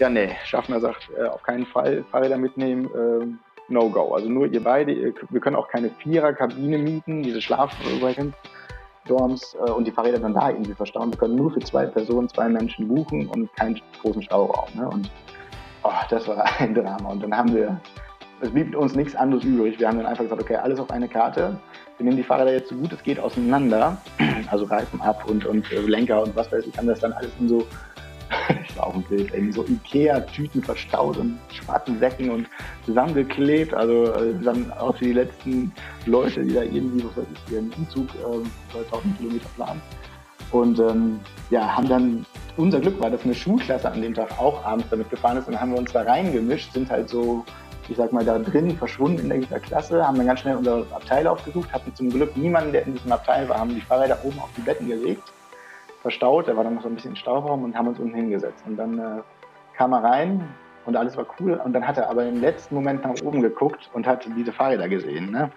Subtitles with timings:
[0.00, 3.26] Ja, nee, Schaffner sagt äh, auf keinen Fall Fahrräder mitnehmen, äh,
[3.70, 4.14] no go.
[4.14, 8.32] Also nur ihr beide, wir können auch keine Vierer-Kabine mieten, diese Schlaf-Dorms
[9.54, 11.10] äh, und die Fahrräder dann da irgendwie verstauen.
[11.12, 14.70] Wir können nur für zwei Personen, zwei Menschen buchen und keinen großen Stauraum.
[14.72, 14.88] Ne?
[14.88, 15.10] Und
[15.82, 17.10] oh, das war ein Drama.
[17.10, 17.78] Und dann haben wir,
[18.40, 19.78] es blieb uns nichts anderes übrig.
[19.78, 21.60] Wir haben dann einfach gesagt, okay, alles auf eine Karte.
[21.98, 23.98] Wir nehmen die Fahrräder jetzt so gut es geht auseinander,
[24.50, 27.32] also Reifen ab und, und äh, Lenker und was weiß ich, haben das dann alles
[27.38, 27.66] in so
[28.68, 32.46] ich war auch ein Bild, irgendwie so Ikea-Tüten verstaut und schwarzen Säcken und
[32.84, 33.74] zusammengeklebt.
[33.74, 35.72] Also äh, dann auch für die letzten
[36.06, 39.80] Leute, die da irgendwie, was weiß ich, ihren Umzug äh, 2000 Kilometer planen.
[40.52, 42.26] Und ähm, ja, haben dann,
[42.56, 45.52] unser Glück war, dass eine Schulklasse an dem Tag auch abends damit gefahren ist und
[45.52, 47.44] dann haben wir uns da reingemischt, sind halt so,
[47.88, 51.28] ich sag mal, da drin verschwunden in dieser Klasse, haben dann ganz schnell unser Abteil
[51.28, 54.50] aufgesucht, hatten zum Glück niemanden, der in diesem Abteil war, haben die Fahrräder oben auf
[54.56, 55.32] die Betten gelegt
[56.02, 56.46] verstaut.
[56.46, 58.62] Der war dann noch so ein bisschen Stauraum und haben uns unten hingesetzt.
[58.66, 59.20] Und dann äh,
[59.76, 60.44] kam er rein
[60.86, 61.60] und alles war cool.
[61.64, 64.88] Und dann hat er aber im letzten Moment nach oben geguckt und hat diese Fahrräder
[64.88, 65.30] gesehen.
[65.30, 65.50] Ne?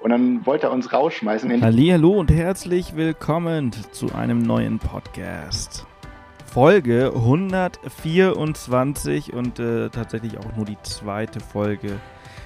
[0.00, 1.62] Und dann wollte er uns rausschmeißen.
[1.62, 5.86] Hallo und herzlich willkommen zu einem neuen Podcast.
[6.44, 11.98] Folge 124 und äh, tatsächlich auch nur die zweite Folge,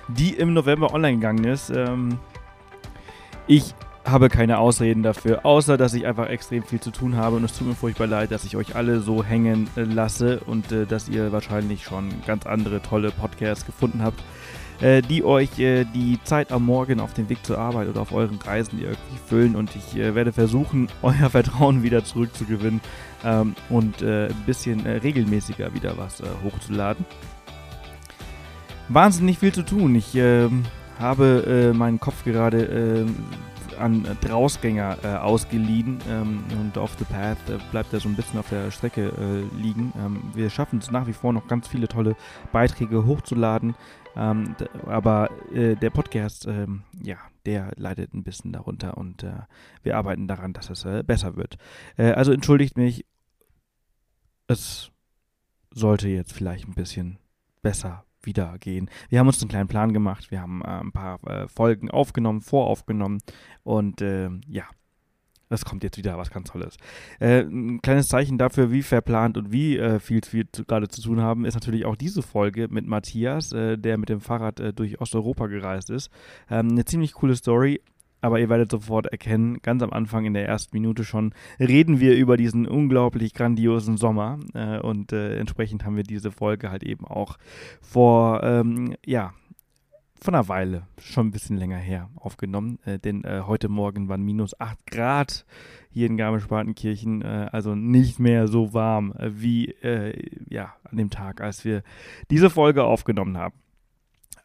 [0.07, 1.71] die im November online gegangen ist.
[1.71, 2.21] Ähm,
[3.49, 3.75] ich
[4.07, 7.59] habe keine Ausreden dafür, außer dass ich einfach extrem viel zu tun habe und es
[7.59, 11.09] tut mir furchtbar leid, dass ich euch alle so hängen äh, lasse und äh, dass
[11.09, 14.23] ihr wahrscheinlich schon ganz andere tolle Podcasts gefunden habt,
[14.81, 18.13] äh, die euch äh, die Zeit am Morgen auf dem Weg zur Arbeit oder auf
[18.13, 22.81] euren Reisen irgendwie füllen und ich äh, werde versuchen, euer Vertrauen wieder zurückzugewinnen
[23.25, 27.05] ähm, und äh, ein bisschen regelmäßiger wieder was hochzuladen.
[28.89, 29.97] Wahnsinnig viel zu tun.
[29.97, 30.63] Ich ähm,
[31.01, 33.17] habe meinen Kopf gerade ähm,
[33.79, 38.39] an Drausgänger äh, ausgeliehen ähm, und Off the Path äh, bleibt er so ein bisschen
[38.39, 39.93] auf der Strecke äh, liegen.
[39.99, 42.17] Ähm, wir schaffen es nach wie vor noch ganz viele tolle
[42.53, 43.75] Beiträge hochzuladen,
[44.17, 49.33] ähm, aber äh, der Podcast, ähm, ja, der leidet ein bisschen darunter und äh,
[49.83, 51.59] wir arbeiten daran, dass es äh, besser wird.
[51.97, 53.07] also entschuldigt mich,
[54.49, 54.91] es
[55.71, 57.19] sollte jetzt vielleicht ein bisschen
[57.63, 58.91] besser wieder gehen.
[59.09, 62.41] Wir haben uns einen kleinen Plan gemacht, wir haben äh, ein paar äh, Folgen aufgenommen,
[62.41, 63.21] voraufgenommen
[63.63, 64.65] und äh, ja,
[65.49, 66.77] es kommt jetzt wieder was ganz Tolles.
[67.21, 71.21] Äh, ein kleines Zeichen dafür, wie verplant und wie äh, viel wir gerade zu tun
[71.21, 75.47] haben, ist natürlich auch diese Folge mit Matthias, äh, der mit dem Fahrrad durch Osteuropa
[75.47, 76.11] gereist ist.
[76.51, 77.81] Ähm, eine ziemlich coole Story.
[78.21, 82.17] Aber ihr werdet sofort erkennen, ganz am Anfang in der ersten Minute schon, reden wir
[82.17, 84.41] über diesen unglaublich grandiosen Sommer.
[84.55, 87.37] Äh, und äh, entsprechend haben wir diese Folge halt eben auch
[87.81, 89.33] vor, ähm, ja,
[90.21, 92.79] von einer Weile, schon ein bisschen länger her, aufgenommen.
[92.85, 95.45] Äh, denn äh, heute Morgen waren minus 8 Grad
[95.91, 99.75] hier in Garmisch-Partenkirchen, äh, also nicht mehr so warm äh, wie
[100.49, 101.83] ja, an dem Tag, als wir
[102.31, 103.55] diese Folge aufgenommen haben.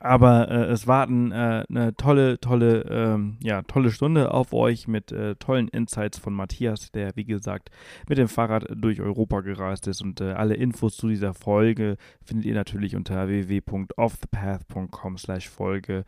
[0.04, 5.12] Aber äh, es warten äh, eine tolle, tolle, ähm, ja, tolle Stunde auf euch mit
[5.12, 7.70] äh, tollen Insights von Matthias, der wie gesagt
[8.10, 10.02] mit dem Fahrrad durch Europa gereist ist.
[10.02, 16.04] Und äh, alle Infos zu dieser Folge findet ihr natürlich unter www.offthepath.com slash Folge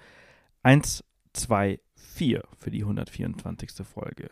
[0.63, 3.85] 124 für die 124.
[3.85, 4.31] Folge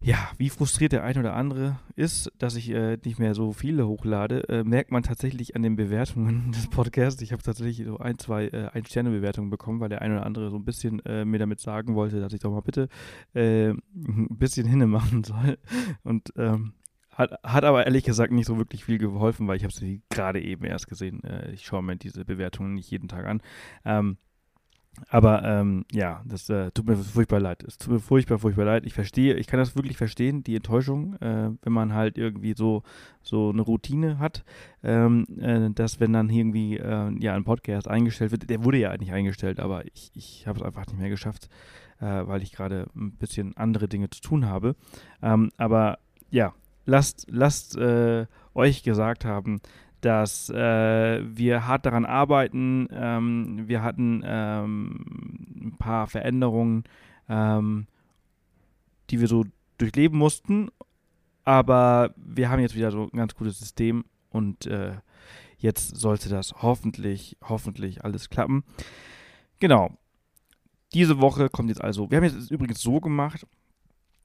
[0.00, 3.86] ja, wie frustriert der ein oder andere ist, dass ich äh, nicht mehr so viele
[3.88, 7.20] hochlade, äh, merkt man tatsächlich an den Bewertungen des Podcasts.
[7.20, 10.56] Ich habe tatsächlich so ein, zwei äh, Ein-Sterne-Bewertungen bekommen, weil der ein oder andere so
[10.56, 12.88] ein bisschen äh, mir damit sagen wollte, dass ich doch mal bitte
[13.34, 15.58] äh, ein bisschen hinne machen soll.
[16.04, 16.74] Und ähm,
[17.10, 20.40] hat, hat aber ehrlich gesagt nicht so wirklich viel geholfen, weil ich habe sie gerade
[20.40, 21.24] eben erst gesehen.
[21.24, 23.42] Äh, ich schaue mir diese Bewertungen nicht jeden Tag an.
[23.84, 24.18] Ähm,
[25.08, 27.62] aber ähm, ja, das äh, tut mir furchtbar leid.
[27.64, 28.86] Es tut mir furchtbar, furchtbar leid.
[28.86, 32.82] Ich verstehe, ich kann das wirklich verstehen, die Enttäuschung, äh, wenn man halt irgendwie so,
[33.22, 34.44] so eine Routine hat,
[34.82, 38.90] ähm, äh, dass wenn dann irgendwie äh, ja ein Podcast eingestellt wird, der wurde ja
[38.90, 41.48] eigentlich eingestellt, aber ich, ich habe es einfach nicht mehr geschafft,
[42.00, 44.76] äh, weil ich gerade ein bisschen andere Dinge zu tun habe.
[45.22, 45.98] Ähm, aber
[46.30, 46.54] ja,
[46.84, 49.60] lasst, lasst äh, euch gesagt haben,
[50.00, 52.88] dass äh, wir hart daran arbeiten.
[52.92, 55.04] Ähm, wir hatten ähm,
[55.56, 56.84] ein paar Veränderungen,
[57.28, 57.86] ähm,
[59.10, 59.44] die wir so
[59.78, 60.70] durchleben mussten.
[61.44, 64.92] Aber wir haben jetzt wieder so ein ganz gutes System und äh,
[65.56, 68.64] jetzt sollte das hoffentlich, hoffentlich alles klappen.
[69.58, 69.96] Genau.
[70.94, 73.46] Diese Woche kommt jetzt also, wir haben jetzt übrigens so gemacht,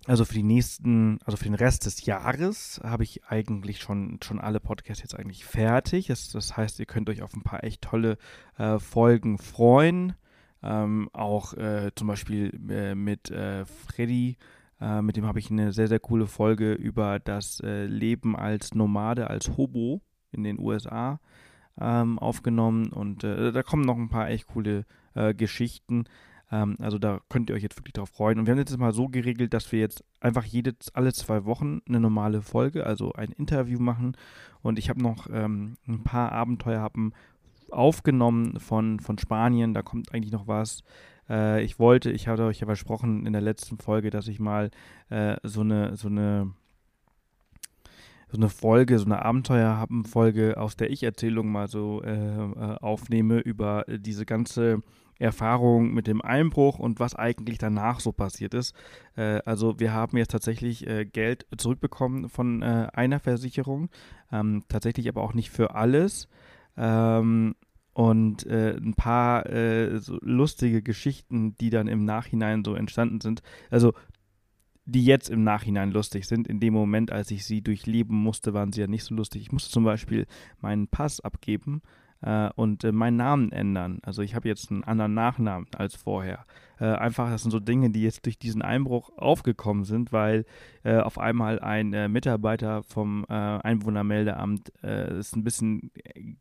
[0.05, 4.39] also für die nächsten, also für den Rest des Jahres habe ich eigentlich schon, schon
[4.39, 6.07] alle Podcasts jetzt eigentlich fertig.
[6.07, 8.17] Das, das heißt, ihr könnt euch auf ein paar echt tolle
[8.57, 10.13] äh, Folgen freuen.
[10.61, 14.37] Ähm, auch äh, zum Beispiel äh, mit äh, Freddy,
[14.81, 18.73] äh, mit dem habe ich eine sehr, sehr coole Folge über das äh, Leben als
[18.73, 20.01] Nomade, als Hobo
[20.31, 21.19] in den USA
[21.79, 24.85] ähm, aufgenommen und da kommen noch ein paar echt coole
[25.37, 26.05] Geschichten.
[26.53, 28.37] Ähm, also da könnt ihr euch jetzt wirklich drauf freuen.
[28.37, 31.81] Und wir haben jetzt mal so geregelt, dass wir jetzt einfach jede, alle zwei Wochen
[31.87, 34.15] eine normale Folge, also ein Interview machen.
[34.61, 37.15] Und ich habe noch ähm, ein paar Abenteuerhappen
[37.71, 39.73] aufgenommen von, von Spanien.
[39.73, 40.83] Da kommt eigentlich noch was.
[41.27, 44.69] Äh, ich wollte, ich hatte euch ja versprochen in der letzten Folge, dass ich mal
[45.09, 46.53] äh, so eine, so eine
[48.29, 53.85] so eine Folge, so eine Abenteuerhappen-Folge aus der Ich-Erzählung mal so äh, äh aufnehme über
[53.87, 54.81] diese ganze
[55.19, 58.75] Erfahrung mit dem Einbruch und was eigentlich danach so passiert ist.
[59.15, 63.89] Äh, also wir haben jetzt tatsächlich äh, Geld zurückbekommen von äh, einer Versicherung,
[64.31, 66.27] ähm, tatsächlich aber auch nicht für alles.
[66.77, 67.55] Ähm,
[67.93, 73.43] und äh, ein paar äh, so lustige Geschichten, die dann im Nachhinein so entstanden sind.
[73.69, 73.93] Also
[74.85, 76.47] die jetzt im Nachhinein lustig sind.
[76.47, 79.41] In dem Moment, als ich sie durchleben musste, waren sie ja nicht so lustig.
[79.43, 80.25] Ich musste zum Beispiel
[80.59, 81.81] meinen Pass abgeben
[82.23, 83.99] äh, und äh, meinen Namen ändern.
[84.03, 86.45] Also ich habe jetzt einen anderen Nachnamen als vorher.
[86.79, 90.45] Äh, einfach, das sind so Dinge, die jetzt durch diesen Einbruch aufgekommen sind, weil
[90.83, 95.91] äh, auf einmal ein äh, Mitarbeiter vom äh, Einwohnermeldeamt es ein bisschen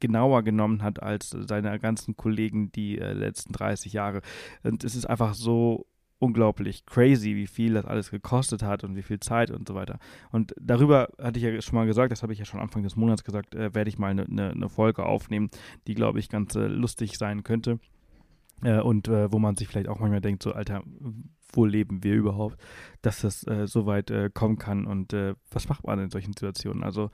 [0.00, 4.20] genauer genommen hat als seine ganzen Kollegen die letzten 30 Jahre.
[4.62, 5.86] Und es ist einfach so
[6.22, 9.98] unglaublich crazy, wie viel das alles gekostet hat und wie viel Zeit und so weiter.
[10.30, 12.94] Und darüber hatte ich ja schon mal gesagt, das habe ich ja schon Anfang des
[12.94, 15.50] Monats gesagt, äh, werde ich mal eine ne, ne Folge aufnehmen,
[15.88, 17.80] die, glaube ich, ganz äh, lustig sein könnte.
[18.62, 20.84] Äh, und äh, wo man sich vielleicht auch manchmal denkt, so, Alter,
[21.52, 22.56] wo leben wir überhaupt,
[23.02, 25.12] dass das äh, so weit äh, kommen kann und
[25.50, 26.84] was macht man in solchen Situationen?
[26.84, 27.10] Also,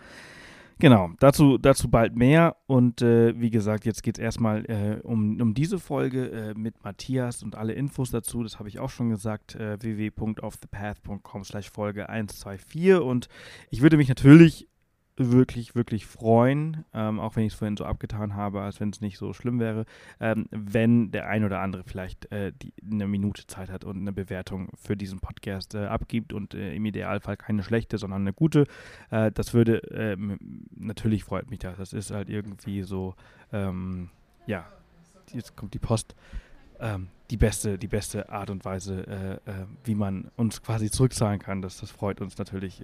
[0.81, 2.57] Genau, dazu, dazu bald mehr.
[2.67, 6.85] Und äh, wie gesagt, jetzt geht es erstmal äh, um, um diese Folge äh, mit
[6.85, 8.45] Matthias und alle Infos dazu.
[8.45, 9.57] Das habe ich auch schon gesagt.
[9.57, 13.01] Äh, www.offthepath.com slash Folge 124.
[13.01, 13.29] Und
[13.71, 14.69] ich würde mich natürlich
[15.19, 19.01] wirklich, wirklich freuen, ähm, auch wenn ich es vorhin so abgetan habe, als wenn es
[19.01, 19.85] nicht so schlimm wäre,
[20.21, 24.13] ähm, wenn der ein oder andere vielleicht äh, die, eine Minute Zeit hat und eine
[24.13, 28.67] Bewertung für diesen Podcast äh, abgibt und äh, im Idealfall keine schlechte, sondern eine gute.
[29.11, 30.39] Äh, das würde, ähm,
[30.75, 31.77] natürlich freut mich das.
[31.77, 33.15] Das ist halt irgendwie so,
[33.53, 34.11] ähm,
[34.47, 34.67] ja,
[35.33, 36.15] jetzt kommt die Post.
[36.81, 41.41] Ähm, die beste, die beste Art und Weise, äh, äh, wie man uns quasi zurückzahlen
[41.41, 41.61] kann.
[41.61, 42.83] Das, das freut uns natürlich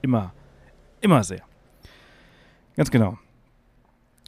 [0.00, 0.32] immer,
[1.02, 1.42] immer sehr.
[2.76, 3.18] Ganz genau.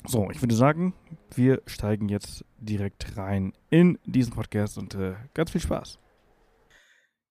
[0.06, 0.92] So, ich würde sagen,
[1.34, 5.98] wir steigen jetzt direkt rein in diesen Podcast und äh, ganz viel Spaß.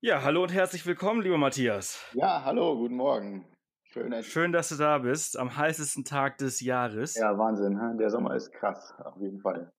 [0.01, 2.03] Ja, hallo und herzlich willkommen, lieber Matthias.
[2.13, 3.45] Ja, hallo, guten Morgen.
[3.83, 7.13] Schön, Schön, dass du da bist, am heißesten Tag des Jahres.
[7.13, 9.71] Ja, Wahnsinn, der Sommer ist krass, auf jeden Fall.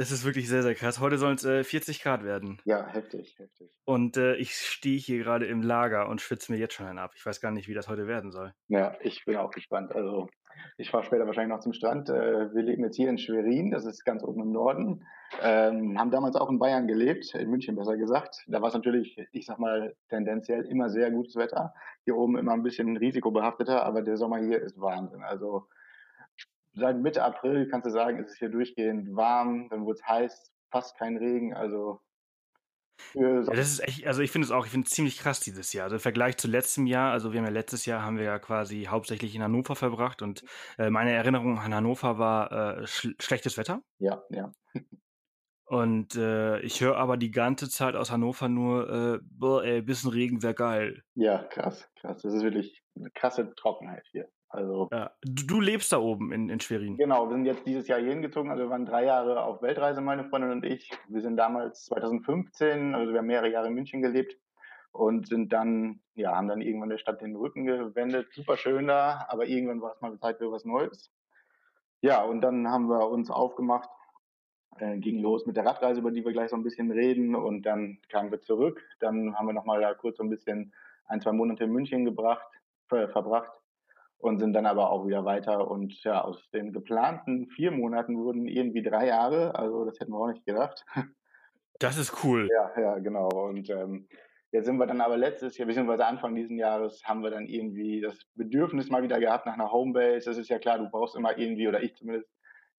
[0.00, 0.98] Es ist wirklich sehr, sehr krass.
[0.98, 2.58] Heute sollen es äh, 40 Grad werden.
[2.64, 3.70] Ja, heftig, heftig.
[3.84, 7.12] Und äh, ich stehe hier gerade im Lager und schwitze mir jetzt schon einen ab.
[7.16, 8.54] Ich weiß gar nicht, wie das heute werden soll.
[8.68, 9.94] Ja, ich bin auch gespannt.
[9.94, 10.30] Also
[10.78, 12.08] ich fahre später wahrscheinlich noch zum Strand.
[12.08, 15.04] Äh, wir leben jetzt hier in Schwerin, das ist ganz oben im Norden.
[15.42, 18.42] Ähm, haben damals auch in Bayern gelebt, in München besser gesagt.
[18.46, 21.74] Da war es natürlich, ich sag mal, tendenziell immer sehr gutes Wetter.
[22.04, 25.22] Hier oben immer ein bisschen risikobehafteter, aber der Sommer hier ist Wahnsinn.
[25.22, 25.66] Also
[26.80, 30.52] seit Mitte April kannst du sagen, ist es hier durchgehend warm, dann wird es heiß,
[30.70, 32.00] fast kein Regen, also
[33.14, 35.72] ja, das ist echt, also ich finde es auch, ich finde es ziemlich krass dieses
[35.72, 35.84] Jahr.
[35.84, 38.38] Also im Vergleich zu letztem Jahr, also wir haben ja letztes Jahr haben wir ja
[38.38, 40.44] quasi hauptsächlich in Hannover verbracht und
[40.78, 43.82] äh, meine Erinnerung an Hannover war äh, sch schlechtes Wetter.
[43.98, 44.52] Ja, ja.
[45.64, 50.10] Und äh, ich höre aber die ganze Zeit aus Hannover nur, äh, boah, ey, bisschen
[50.10, 51.04] Regen wäre geil.
[51.14, 52.22] Ja, krass, krass.
[52.22, 54.28] Das ist wirklich eine krasse Trockenheit hier.
[54.52, 55.12] Also, ja.
[55.22, 56.96] du, du, lebst da oben in, in Schwerin.
[56.96, 58.50] Genau, wir sind jetzt dieses Jahr hier hingezogen.
[58.50, 60.90] Also wir waren drei Jahre auf Weltreise, meine Freundin und ich.
[61.08, 64.36] Wir sind damals 2015, also wir haben mehrere Jahre in München gelebt
[64.90, 68.26] und sind dann, ja, haben dann irgendwann der Stadt den Rücken gewendet.
[68.32, 71.12] Super schön da, aber irgendwann war es mal Zeit für was Neues.
[72.00, 73.88] Ja, und dann haben wir uns aufgemacht,
[74.78, 77.62] äh, ging los mit der Radreise, über die wir gleich so ein bisschen reden und
[77.62, 78.82] dann kamen wir zurück.
[78.98, 80.72] Dann haben wir nochmal da kurz so ein bisschen
[81.04, 82.48] ein, zwei Monate in München gebracht,
[82.90, 83.59] äh, verbracht
[84.20, 85.70] und sind dann aber auch wieder weiter.
[85.70, 89.54] Und ja, aus den geplanten vier Monaten wurden irgendwie drei Jahre.
[89.54, 90.84] Also das hätten wir auch nicht gedacht.
[91.78, 92.46] Das ist cool.
[92.52, 93.28] Ja, ja, genau.
[93.30, 94.06] Und ähm,
[94.52, 98.02] jetzt sind wir dann aber letztes Jahr, beziehungsweise Anfang dieses Jahres, haben wir dann irgendwie
[98.02, 100.28] das Bedürfnis mal wieder gehabt nach einer Homebase.
[100.28, 102.28] Das ist ja klar, du brauchst immer irgendwie, oder ich zumindest,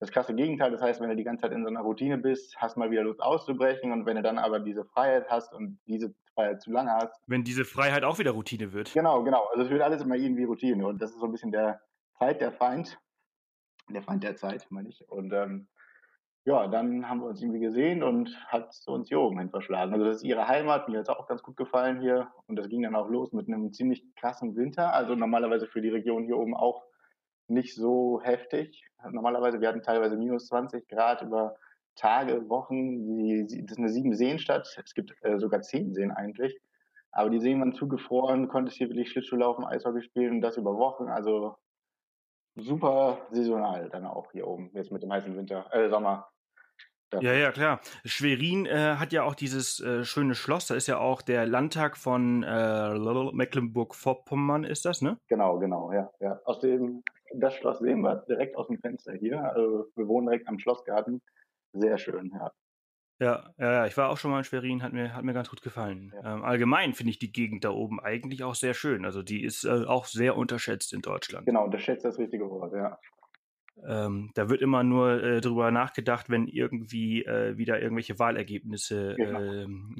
[0.02, 0.72] das krasse Gegenteil.
[0.72, 3.04] Das heißt, wenn du die ganze Zeit in so einer Routine bist, hast mal wieder
[3.04, 3.92] Lust auszubrechen.
[3.92, 7.22] Und wenn du dann aber diese Freiheit hast und diese Freiheit zu lange hast.
[7.28, 8.92] Wenn diese Freiheit auch wieder Routine wird.
[8.94, 9.46] Genau, genau.
[9.52, 10.88] Also es wird alles immer irgendwie Routine.
[10.88, 11.82] Und das ist so ein bisschen der
[12.18, 13.00] Zeit der Feind.
[13.90, 15.08] Der Feind der Zeit, meine ich.
[15.08, 15.68] Und ähm,
[16.46, 19.94] ja, dann haben wir uns irgendwie gesehen und hat uns hier oben hin verschlagen.
[19.94, 22.28] Also das ist ihre Heimat, mir hat es auch ganz gut gefallen hier.
[22.48, 24.96] Und das ging dann auch los mit einem ziemlich krassen Winter.
[24.96, 26.86] Also normalerweise für die Region hier oben auch
[27.52, 28.84] nicht so heftig.
[29.10, 31.56] Normalerweise, wir hatten teilweise minus 20 Grad über
[31.96, 33.06] Tage, Wochen.
[33.06, 34.68] Die, das ist eine sieben Seenstadt.
[34.84, 36.58] Es gibt äh, sogar zehn Seen eigentlich.
[37.12, 40.78] Aber die Seen waren zugefroren, konntest hier wirklich Schlittschuh laufen, Eishockey spielen und das über
[40.78, 41.10] Wochen.
[41.10, 41.58] Also
[42.56, 46.30] super saisonal dann auch hier oben, jetzt mit dem heißen Winter, äh, Sommer.
[47.20, 47.82] Ja, ja, klar.
[48.06, 50.68] Schwerin äh, hat ja auch dieses äh, schöne Schloss.
[50.68, 52.94] Da ist ja auch der Landtag von äh,
[53.34, 55.18] Mecklenburg-Vorpommern, ist das, ne?
[55.28, 56.40] Genau, genau, ja, ja.
[56.46, 57.04] Aus dem,
[57.36, 59.42] das Schloss sehen wir direkt aus dem Fenster hier.
[59.44, 61.22] Also wir wohnen direkt am Schlossgarten.
[61.74, 62.52] Sehr schön, ja.
[63.22, 65.62] Ja, ja, ich war auch schon mal in Schwerin, hat mir, hat mir ganz gut
[65.62, 66.12] gefallen.
[66.24, 66.34] Ja.
[66.34, 69.06] Ähm, allgemein finde ich die Gegend da oben eigentlich auch sehr schön.
[69.06, 71.46] Also die ist äh, auch sehr unterschätzt in Deutschland.
[71.46, 72.98] Genau, unterschätzt das richtige Wort, ja.
[73.88, 79.40] Ähm, da wird immer nur äh, drüber nachgedacht, wenn irgendwie äh, wieder irgendwelche Wahlergebnisse genau.
[79.40, 79.96] ähm,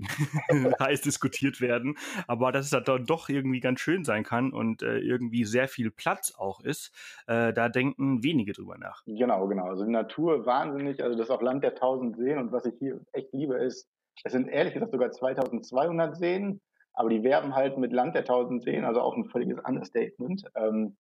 [0.80, 1.96] heiß diskutiert werden.
[2.28, 5.92] Aber dass es dann doch irgendwie ganz schön sein kann und äh, irgendwie sehr viel
[5.92, 6.94] Platz auch ist,
[7.28, 9.04] äh, da denken wenige drüber nach.
[9.06, 9.66] Genau, genau.
[9.66, 11.04] Also die Natur wahnsinnig.
[11.04, 12.38] Also das ist auch Land der tausend Seen.
[12.38, 13.90] Und was ich hier echt liebe ist,
[14.24, 16.62] es sind ehrlich gesagt sogar 2200 Seen,
[16.94, 20.44] aber die werben halt mit Land der tausend Seen, also auch ein völliges Understatement.
[20.56, 20.98] Ähm,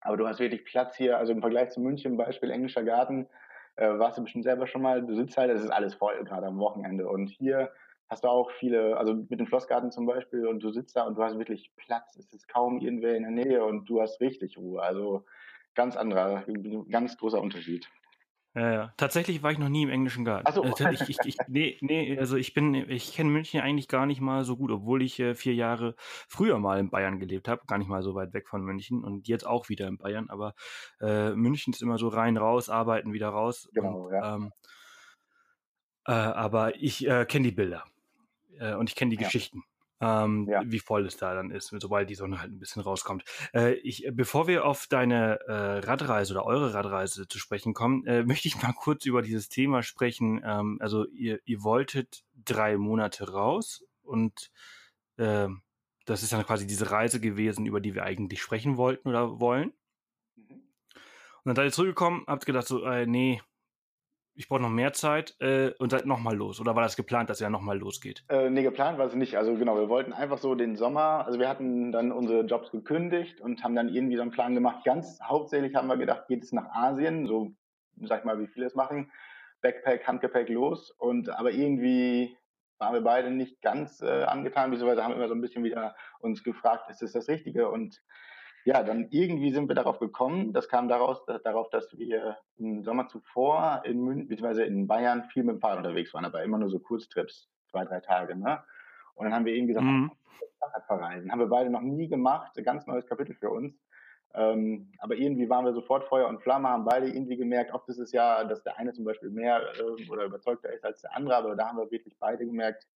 [0.00, 3.26] aber du hast wirklich Platz hier, also im Vergleich zu München, Beispiel englischer Garten,
[3.76, 6.46] äh, warst du bestimmt selber schon mal, du sitzt halt, es ist alles voll, gerade
[6.46, 7.08] am Wochenende.
[7.08, 7.70] Und hier
[8.08, 11.16] hast du auch viele, also mit dem Schlossgarten zum Beispiel, und du sitzt da und
[11.16, 12.16] du hast wirklich Platz.
[12.16, 14.82] Es ist kaum irgendwer in der Nähe und du hast richtig Ruhe.
[14.82, 15.24] Also
[15.74, 16.44] ganz anderer,
[16.90, 17.88] ganz großer Unterschied.
[18.58, 18.92] Ja, ja.
[18.96, 20.46] Tatsächlich war ich noch nie im englischen Garten.
[20.48, 20.64] Ach so.
[20.64, 24.20] Äh, ich, ich, ich, nee, nee, also ich bin, ich kenne München eigentlich gar nicht
[24.20, 25.94] mal so gut, obwohl ich äh, vier Jahre
[26.26, 29.28] früher mal in Bayern gelebt habe, gar nicht mal so weit weg von München und
[29.28, 30.28] jetzt auch wieder in Bayern.
[30.28, 30.54] Aber
[31.00, 33.68] äh, München ist immer so rein raus, arbeiten wieder raus.
[33.72, 34.34] Genau, und, ja.
[34.34, 34.52] Ähm,
[36.06, 37.84] äh, aber ich äh, kenne die Bilder
[38.58, 39.28] äh, und ich kenne die ja.
[39.28, 39.62] Geschichten
[40.00, 40.62] ähm, ja.
[40.64, 43.24] wie voll es da dann ist, sobald die Sonne halt ein bisschen rauskommt.
[43.52, 48.22] Äh, ich, bevor wir auf deine äh, Radreise oder eure Radreise zu sprechen kommen, äh,
[48.24, 50.40] möchte ich mal kurz über dieses Thema sprechen.
[50.44, 54.50] Ähm, also ihr, ihr wolltet drei Monate raus und
[55.16, 55.48] äh,
[56.04, 59.72] das ist dann quasi diese Reise gewesen, über die wir eigentlich sprechen wollten oder wollen.
[60.36, 60.62] Mhm.
[61.44, 63.42] Und dann seid ihr zurückgekommen, habt gedacht so, äh, nee,
[64.38, 66.60] ich brauche noch mehr Zeit äh, und seid nochmal los.
[66.60, 68.24] Oder war das geplant, dass ihr nochmal losgeht?
[68.28, 69.36] Äh, nee, geplant war es nicht.
[69.36, 73.40] Also genau, wir wollten einfach so den Sommer, also wir hatten dann unsere Jobs gekündigt
[73.40, 74.84] und haben dann irgendwie so einen Plan gemacht.
[74.84, 77.52] Ganz hauptsächlich haben wir gedacht, geht es nach Asien, so
[78.02, 79.10] sag ich mal, wie viele es machen.
[79.60, 80.92] Backpack, Handgepäck los.
[80.92, 82.36] Und aber irgendwie
[82.78, 86.44] waren wir beide nicht ganz äh, angetan, beziehungsweise haben immer so ein bisschen wieder uns
[86.44, 87.68] gefragt, ist das das Richtige?
[87.70, 88.00] Und
[88.68, 90.52] ja, dann irgendwie sind wir darauf gekommen.
[90.52, 95.24] Das kam daraus, dass, darauf, dass wir im Sommer zuvor in München, beziehungsweise in Bayern
[95.32, 98.62] viel mit dem Fahrrad unterwegs waren, aber immer nur so Kurztrips, zwei, drei Tage, ne?
[99.14, 100.12] Und dann haben wir eben gesagt, mhm.
[100.58, 101.32] Fahrrad verreisen.
[101.32, 103.74] Haben wir beide noch nie gemacht, ein ganz neues Kapitel für uns.
[104.34, 107.98] Ähm, aber irgendwie waren wir sofort Feuer und Flamme, haben beide irgendwie gemerkt, oft ist
[107.98, 111.36] es ja, dass der eine zum Beispiel mehr äh, oder überzeugter ist als der andere,
[111.36, 112.86] aber da haben wir wirklich beide gemerkt,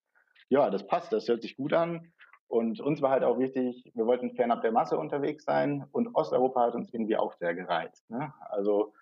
[0.51, 2.13] ja, das passt, das hört sich gut an.
[2.53, 6.67] Und uns war halt auch wichtig, wir wollten fernab der Masse unterwegs sein und Osteuropa
[6.67, 8.11] hat uns irgendwie auch sehr gereizt.
[8.11, 8.31] Ne?
[8.41, 8.93] Also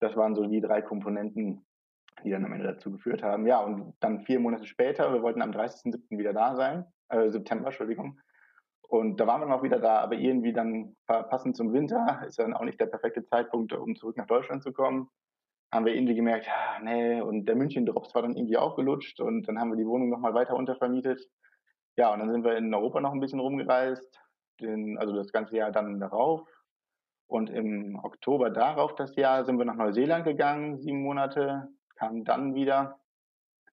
[0.00, 1.64] das waren so die drei Komponenten,
[2.24, 3.46] die dann am Ende dazu geführt haben.
[3.46, 6.18] Ja, und dann vier Monate später, wir wollten am 30.07.
[6.18, 8.18] wieder da sein, äh, September, Entschuldigung.
[8.80, 12.54] Und da waren wir noch wieder da, aber irgendwie dann passend zum Winter ist dann
[12.54, 15.08] auch nicht der perfekte Zeitpunkt, um zurück nach Deutschland zu kommen.
[15.72, 19.46] Haben wir irgendwie gemerkt, ja, nee, und der München-Drops war dann irgendwie auch gelutscht und
[19.46, 21.20] dann haben wir die Wohnung nochmal weiter untervermietet
[21.96, 24.20] ja, und dann sind wir in Europa noch ein bisschen rumgereist,
[24.60, 26.46] den, also das ganze Jahr dann darauf.
[27.28, 32.54] Und im Oktober darauf das Jahr sind wir nach Neuseeland gegangen, sieben Monate, kamen dann
[32.54, 33.00] wieder,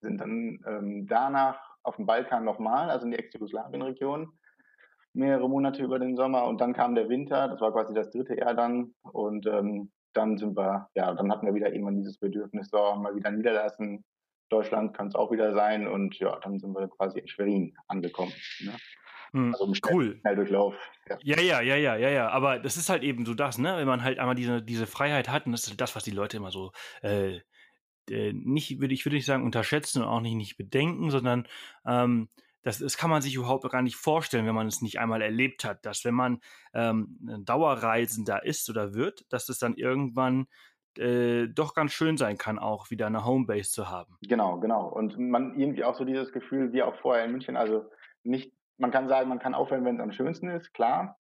[0.02, 4.32] sind dann ähm, danach auf dem Balkan nochmal, also in die Ex-Jugoslawien-Region,
[5.14, 6.46] mehrere Monate über den Sommer.
[6.46, 8.96] Und dann kam der Winter, das war quasi das dritte Jahr dann.
[9.04, 13.16] Und ähm, dann sind wir, ja, dann hatten wir wieder irgendwann dieses Bedürfnis, so mal
[13.16, 14.04] wieder niederlassen,
[14.50, 18.34] Deutschland kann es auch wieder sein und ja, dann sind wir quasi in Schwerin angekommen.
[18.62, 18.74] Ne?
[19.32, 20.20] Hm, also cool.
[20.22, 20.76] Schnelldurchlauf.
[21.10, 21.18] Ja.
[21.22, 22.30] ja, ja, ja, ja, ja, ja.
[22.30, 23.78] Aber das ist halt eben so das, ne?
[23.78, 26.38] Wenn man halt einmal diese, diese Freiheit hat, und das ist das, was die Leute
[26.38, 26.72] immer so
[27.02, 27.40] äh,
[28.10, 31.48] äh, nicht, würde ich würde ich sagen, unterschätzen und auch nicht, nicht bedenken, sondern
[31.86, 32.30] ähm,
[32.62, 35.66] das, das kann man sich überhaupt gar nicht vorstellen, wenn man es nicht einmal erlebt
[35.66, 36.40] hat, dass wenn man
[36.74, 40.48] ähm, Dauerreisender ist oder wird, dass es dann irgendwann
[40.98, 44.18] äh, doch ganz schön sein kann, auch wieder eine Homebase zu haben.
[44.22, 44.88] Genau, genau.
[44.88, 47.86] Und man irgendwie auch so dieses Gefühl, wie auch vorher in München, also
[48.24, 51.18] nicht, man kann sagen, man kann aufhören, wenn es am schönsten ist, klar.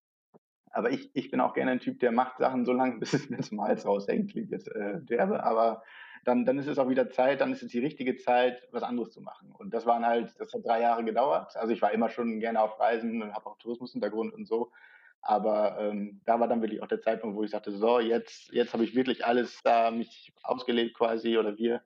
[0.72, 3.30] Aber ich, ich bin auch gerne ein Typ, der macht Sachen so lange, bis es
[3.30, 5.84] mir zum Hals raushängt, klingt jetzt äh, derbe, aber
[6.26, 9.12] dann, dann ist es auch wieder Zeit, dann ist es die richtige Zeit, was anderes
[9.12, 9.52] zu machen.
[9.52, 11.56] Und das waren halt, das hat drei Jahre gedauert.
[11.58, 14.72] Also ich war immer schon gerne auf Reisen und habe auch Tourismushintergrund und so.
[15.26, 18.74] Aber ähm, da war dann wirklich auch der Zeitpunkt, wo ich sagte, so, jetzt, jetzt
[18.74, 21.82] habe ich wirklich alles da mich ausgelebt quasi oder wir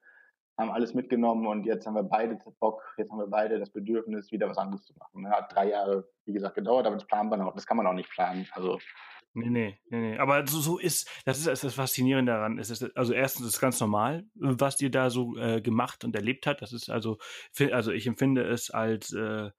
[0.57, 4.31] haben alles mitgenommen und jetzt haben wir beide Bock, jetzt haben wir beide das Bedürfnis,
[4.31, 5.29] wieder was anderes zu machen.
[5.29, 7.53] Hat drei Jahre, wie gesagt, gedauert, aber das planen wir noch.
[7.53, 8.47] Das kann man auch nicht planen.
[8.53, 8.79] Also
[9.33, 10.17] Nee, nee, nee, nee.
[10.17, 12.57] Aber so, so ist, das ist das Faszinierende daran.
[12.57, 16.15] Es ist, also erstens ist es ganz normal, was dir da so äh, gemacht und
[16.15, 16.63] erlebt hat.
[16.63, 17.19] Das ist also,
[17.71, 19.51] also ich empfinde es als, äh,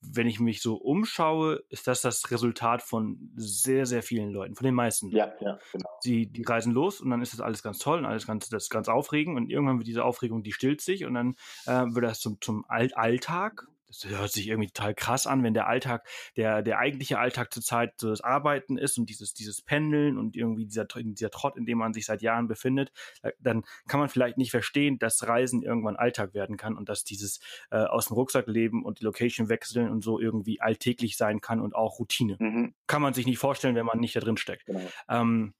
[0.00, 4.64] wenn ich mich so umschaue, ist das das Resultat von sehr, sehr vielen Leuten, von
[4.64, 5.10] den meisten.
[5.10, 5.88] Ja, ja, genau.
[6.04, 8.64] Die, die reisen los und dann ist das alles ganz toll und alles ganz, das
[8.64, 11.34] ist ganz aufregend und irgendwann wird diese Aufregung, die stillt sich und dann
[11.66, 15.66] äh, wird das zum, zum Alltag das hört sich irgendwie total krass an, wenn der
[15.66, 20.36] Alltag, der, der eigentliche Alltag zurzeit so das Arbeiten ist und dieses, dieses Pendeln und
[20.36, 22.92] irgendwie dieser, dieser Trott, in dem man sich seit Jahren befindet,
[23.40, 27.40] dann kann man vielleicht nicht verstehen, dass Reisen irgendwann Alltag werden kann und dass dieses
[27.70, 31.60] äh, aus dem Rucksack leben und die Location wechseln und so irgendwie alltäglich sein kann
[31.60, 32.36] und auch Routine.
[32.38, 32.74] Mhm.
[32.86, 34.66] Kann man sich nicht vorstellen, wenn man nicht da drin steckt.
[34.66, 34.80] Genau.
[35.08, 35.54] Ähm,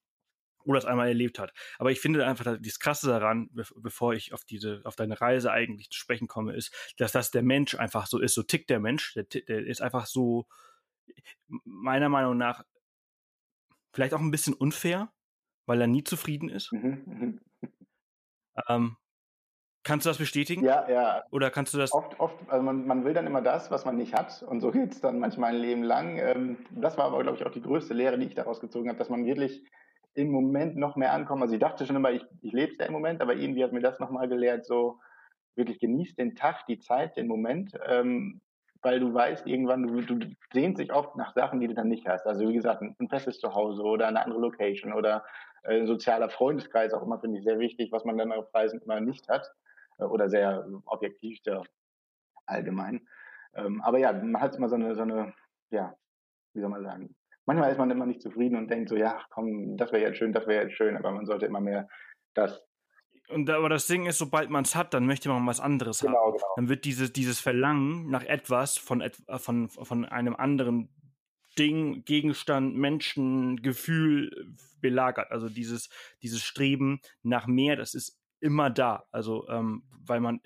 [0.69, 1.51] oder es einmal erlebt hat.
[1.79, 5.89] Aber ich finde einfach das Krasse daran, bevor ich auf diese, auf deine Reise eigentlich
[5.89, 9.15] zu sprechen komme, ist, dass das der Mensch einfach so ist, so tickt der Mensch,
[9.15, 10.45] der, der ist einfach so,
[11.63, 12.63] meiner Meinung nach,
[13.93, 15.11] vielleicht auch ein bisschen unfair,
[15.65, 16.71] weil er nie zufrieden ist.
[16.71, 17.39] Mhm, mhm.
[18.67, 18.97] ähm,
[19.83, 20.63] kannst du das bestätigen?
[20.63, 21.23] Ja, ja.
[21.31, 21.93] Oder kannst du das?
[21.93, 24.43] Oft, oft, also man, man will dann immer das, was man nicht hat.
[24.43, 26.19] Und so geht's dann manchmal ein Leben lang.
[26.19, 28.99] Ähm, das war aber, glaube ich, auch die größte Lehre, die ich daraus gezogen habe,
[28.99, 29.63] dass man wirklich
[30.19, 31.43] im Moment noch mehr ankommen.
[31.43, 33.71] Also ich dachte schon immer, ich, ich lebe es ja im Moment, aber irgendwie hat
[33.71, 34.99] mir das nochmal gelehrt, so
[35.55, 38.41] wirklich genießt den Tag, die Zeit, den Moment, ähm,
[38.81, 42.07] weil du weißt irgendwann, du, du sehnst dich oft nach Sachen, die du dann nicht
[42.07, 42.25] hast.
[42.27, 45.23] Also wie gesagt, ein, ein festes Zuhause oder eine andere Location oder
[45.63, 48.81] äh, ein sozialer Freundeskreis, auch immer finde ich sehr wichtig, was man dann auf Reisen
[48.81, 49.49] immer nicht hat
[49.99, 51.63] äh, oder sehr objektiv, sehr
[52.45, 53.07] allgemein.
[53.53, 55.33] Ähm, aber ja, man hat immer so eine, so eine,
[55.71, 55.95] ja,
[56.53, 57.15] wie soll man sagen,
[57.49, 60.33] manchmal ist man immer nicht zufrieden und denkt so, ja, komm, das wäre jetzt schön,
[60.33, 61.87] das wäre jetzt schön, aber man sollte immer mehr
[62.35, 62.63] das
[63.29, 66.17] und aber das Ding ist, sobald man es hat, dann möchte man was anderes genau,
[66.17, 66.31] haben.
[66.31, 66.53] Genau.
[66.55, 69.03] Dann wird dieses, dieses Verlangen nach etwas von,
[69.37, 70.89] von, von einem anderen
[71.59, 75.29] Ding, Gegenstand, Menschen, Gefühl belagert.
[75.29, 75.89] Also dieses,
[76.23, 79.03] dieses Streben nach mehr, das ist immer da.
[79.11, 80.41] Also, ähm, weil man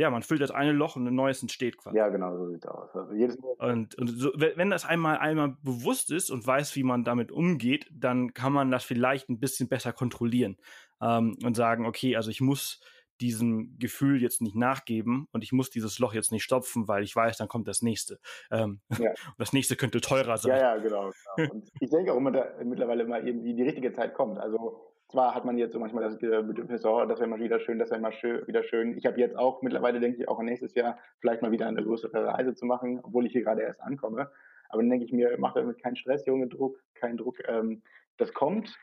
[0.00, 1.98] ja, man füllt das eine Loch und ein neues entsteht quasi.
[1.98, 2.88] Ja, genau, so sieht es aus.
[2.96, 7.04] Also jedes und und so, wenn das einmal einmal bewusst ist und weiß, wie man
[7.04, 10.56] damit umgeht, dann kann man das vielleicht ein bisschen besser kontrolliuen
[11.02, 12.80] ähm, und sagen, okay, also ich muss
[13.20, 17.14] diesem Gefühl jetzt nicht nachgeben und ich muss dieses Loch jetzt nicht stopfen, weil ich
[17.14, 18.18] weiß, dann kommt das nächste.
[18.50, 19.12] Ähm, ja.
[19.38, 20.56] das nächste könnte teurer sein.
[20.56, 21.12] Ja, ja, genau.
[21.36, 21.52] genau.
[21.52, 24.38] Und ich denke auch immer da, mittlerweile mal irgendwie die richtige Zeit kommt.
[24.38, 27.78] Also zwar hat man jetzt so manchmal das Bedürfnis, oh, das wäre mal wieder schön,
[27.78, 28.96] das wäre mal schön, wieder schön.
[28.96, 32.26] Ich habe jetzt auch mittlerweile, denke ich, auch nächstes Jahr vielleicht mal wieder eine größere
[32.26, 34.30] Reise zu machen, obwohl ich hier gerade erst ankomme.
[34.68, 37.36] Aber dann denke ich mir, mach damit keinen Stress, Junge, Druck, keinen Druck.
[37.48, 37.82] Ähm,
[38.18, 38.78] das kommt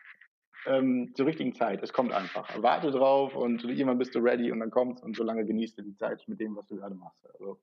[0.65, 1.81] ähm, zur richtigen Zeit.
[1.81, 2.61] Es kommt einfach.
[2.61, 5.95] Warte drauf und irgendwann bist du ready und dann kommt's und solange genießt du die
[5.95, 7.25] Zeit mit dem, was du gerade machst.
[7.33, 7.59] Also,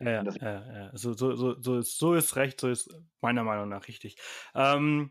[0.00, 3.68] ja, ja, ja, so, so, so, so, ist, so ist recht, so ist meiner Meinung
[3.68, 4.16] nach richtig.
[4.54, 5.10] Ähm,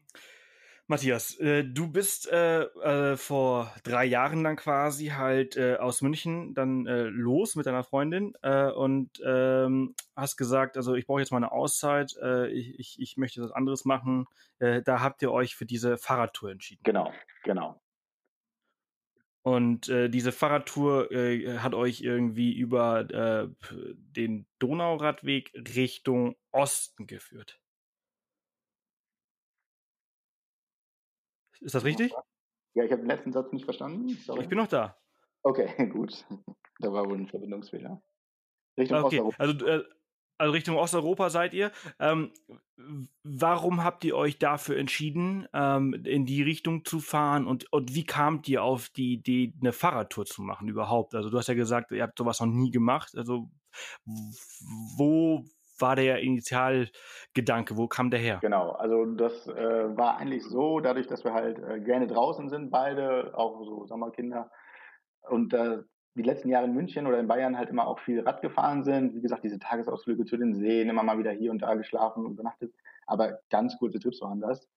[0.89, 6.53] Matthias, äh, du bist äh, äh, vor drei Jahren dann quasi halt äh, aus München
[6.53, 11.31] dann äh, los mit deiner Freundin äh, und ähm, hast gesagt, also ich brauche jetzt
[11.31, 14.27] mal eine Auszeit, äh, ich, ich, ich möchte was anderes machen.
[14.59, 16.83] Äh, da habt ihr euch für diese Fahrradtour entschieden.
[16.85, 17.11] Genau,
[17.43, 17.81] genau.
[19.43, 23.47] Und äh, diese Fahrradtour äh, hat euch irgendwie über äh,
[24.15, 27.59] den Donauradweg Richtung Osten geführt.
[31.61, 32.13] Ist das richtig?
[32.73, 34.09] Ja, ich habe den letzten Satz nicht verstanden.
[34.09, 34.41] Sorry.
[34.41, 34.97] Ich bin noch da.
[35.43, 36.25] Okay, gut.
[36.79, 38.01] Da war wohl ein Verbindungsfehler.
[38.77, 39.19] Richtung okay.
[39.19, 39.35] Osteuropa.
[39.39, 39.83] Also, äh,
[40.39, 41.71] also Richtung Osteuropa seid ihr.
[41.99, 42.31] Ähm,
[43.23, 47.47] warum habt ihr euch dafür entschieden, ähm, in die Richtung zu fahren?
[47.47, 51.15] Und, und wie kamt ihr auf die Idee, eine Fahrradtour zu machen überhaupt?
[51.15, 53.15] Also du hast ja gesagt, ihr habt sowas noch nie gemacht.
[53.15, 53.49] Also
[54.97, 55.43] wo
[55.79, 57.77] war der Initialgedanke?
[57.77, 58.39] Wo kam der her?
[58.41, 62.69] Genau, also das äh, war eigentlich so, dadurch, dass wir halt äh, gerne draußen sind,
[62.69, 64.51] beide, auch so Sommerkinder,
[65.29, 65.79] und äh,
[66.15, 69.13] die letzten Jahre in München oder in Bayern halt immer auch viel Rad gefahren sind.
[69.13, 72.33] Wie gesagt, diese Tagesausflüge zu den Seen, immer mal wieder hier und da geschlafen und
[72.33, 72.73] übernachtet,
[73.05, 74.67] aber ganz kurze Trips waren das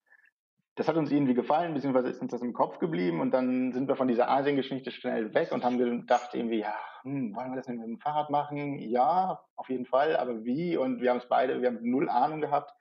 [0.80, 3.86] das hat uns irgendwie gefallen, beziehungsweise ist uns das im Kopf geblieben und dann sind
[3.86, 7.68] wir von dieser Asiengeschichte schnell weg und haben gedacht irgendwie, ja, hm, wollen wir das
[7.68, 8.78] mit dem Fahrrad machen?
[8.78, 10.78] Ja, auf jeden Fall, aber wie?
[10.78, 12.72] Und wir haben es beide, wir haben null Ahnung gehabt,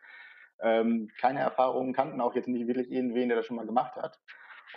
[0.62, 4.18] ähm, keine Erfahrungen, kannten auch jetzt nicht wirklich irgendwen, der das schon mal gemacht hat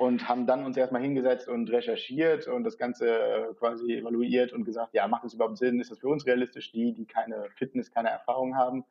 [0.01, 4.65] und haben dann uns erstmal hingesetzt und recherchiert und das Ganze äh, quasi evaluiert und
[4.65, 5.79] gesagt, ja, macht es überhaupt Sinn?
[5.79, 6.73] Ist das für uns realistisch?
[6.73, 8.85] Die, die keine Fitness, keine Erfahrung haben,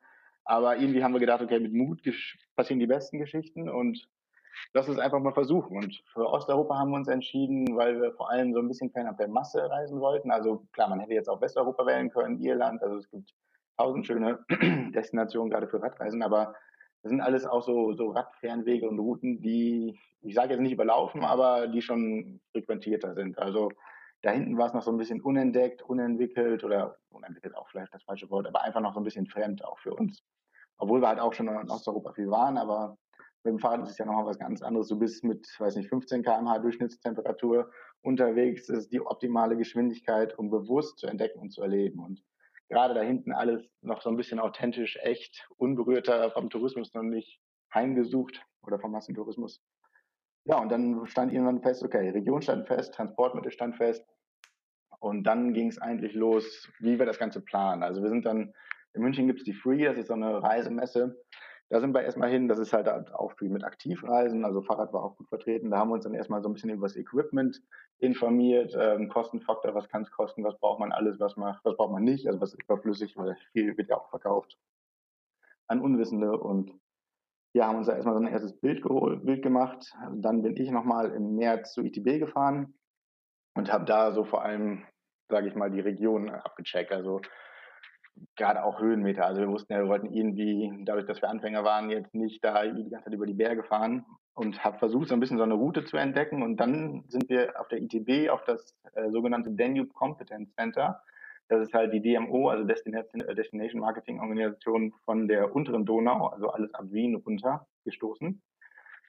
[0.44, 2.00] Aber irgendwie haben wir gedacht, okay, mit Mut
[2.56, 4.08] passieren die besten Geschichten und
[4.72, 5.76] lass uns einfach mal versuchen.
[5.76, 9.18] Und für Osteuropa haben wir uns entschieden, weil wir vor allem so ein bisschen fernab
[9.18, 10.30] der Masse reisen wollten.
[10.30, 13.34] Also klar, man hätte jetzt auch Westeuropa wählen können, Irland, also es gibt
[13.76, 14.38] tausend schöne
[14.94, 16.54] Destinationen gerade für Radreisen, aber
[17.02, 21.24] das sind alles auch so, so Radfernwege und Routen, die, ich sage jetzt nicht überlaufen,
[21.24, 23.38] aber die schon frequentierter sind.
[23.38, 23.70] Also
[24.22, 28.04] da hinten war es noch so ein bisschen unentdeckt, unentwickelt oder unentwickelt auch vielleicht das
[28.04, 30.22] falsche Wort, aber einfach noch so ein bisschen fremd auch für uns.
[30.78, 32.96] Obwohl wir halt auch schon in Osteuropa viel waren, aber
[33.44, 34.88] mit dem Fahrrad ist es ja nochmal was ganz anderes.
[34.88, 37.70] Du bist mit, weiß nicht, 15 km/h Durchschnittstemperatur
[38.02, 38.66] unterwegs.
[38.66, 42.00] Das ist die optimale Geschwindigkeit, um bewusst zu entdecken und zu erleben.
[42.00, 42.22] Und
[42.68, 47.40] gerade da hinten alles noch so ein bisschen authentisch, echt, unberührter, vom Tourismus noch nicht
[47.74, 49.62] heimgesucht oder vom Massentourismus.
[50.44, 54.04] Ja, und dann stand irgendwann fest, okay, Region stand fest, Transportmittel stand fest.
[54.98, 57.82] Und dann ging es eigentlich los, wie wir das Ganze planen.
[57.82, 58.52] Also wir sind dann,
[58.94, 61.16] in München gibt es die Free, das ist so eine Reisemesse.
[61.72, 65.02] Da sind wir erstmal hin, das ist halt auch viel mit Aktivreisen, also Fahrrad war
[65.02, 65.70] auch gut vertreten.
[65.70, 67.62] Da haben wir uns dann erstmal so ein bisschen über das Equipment
[67.96, 71.92] informiert, ähm, Kostenfaktor, was kann es kosten, was braucht man alles, was macht, was braucht
[71.92, 74.58] man nicht, also was ist überflüssig, weil viel wird ja auch verkauft
[75.66, 76.38] an Unwissende.
[76.38, 76.78] Und
[77.54, 79.94] ja, haben uns da erstmal so ein erstes Bild geholt, Bild gemacht.
[80.16, 82.74] Dann bin ich nochmal im März zu ITB gefahren
[83.54, 84.84] und habe da so vor allem,
[85.30, 86.92] sage ich mal, die Region abgecheckt.
[86.92, 87.22] Also
[88.36, 89.26] gerade auch Höhenmeter.
[89.26, 92.64] Also wir wussten ja, wir wollten irgendwie, dadurch, dass wir Anfänger waren, jetzt nicht da
[92.64, 95.54] die ganze Zeit über die Berge fahren und habe versucht, so ein bisschen so eine
[95.54, 96.42] Route zu entdecken.
[96.42, 101.02] Und dann sind wir auf der ITB auf das äh, sogenannte Danube Competence Center
[101.52, 106.48] das ist halt die DMO, also äh, Destination Marketing Organisation von der unteren Donau, also
[106.48, 108.40] alles ab Wien runter gestoßen.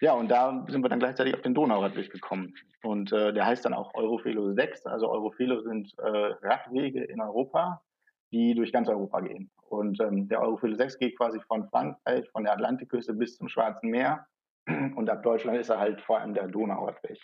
[0.01, 2.53] Ja, und da sind wir dann gleichzeitig auf den Donauradweg gekommen.
[2.83, 4.87] Und äh, der heißt dann auch Eurofelo 6.
[4.87, 7.81] Also Eurofelo sind äh, Radwege in Europa,
[8.33, 9.49] die durch ganz Europa gehen.
[9.69, 13.89] Und ähm, der Eurofelo 6 geht quasi von Frankreich, von der Atlantikküste bis zum Schwarzen
[13.89, 14.25] Meer.
[14.67, 17.19] Und ab Deutschland ist er halt vor allem der Donauradweg.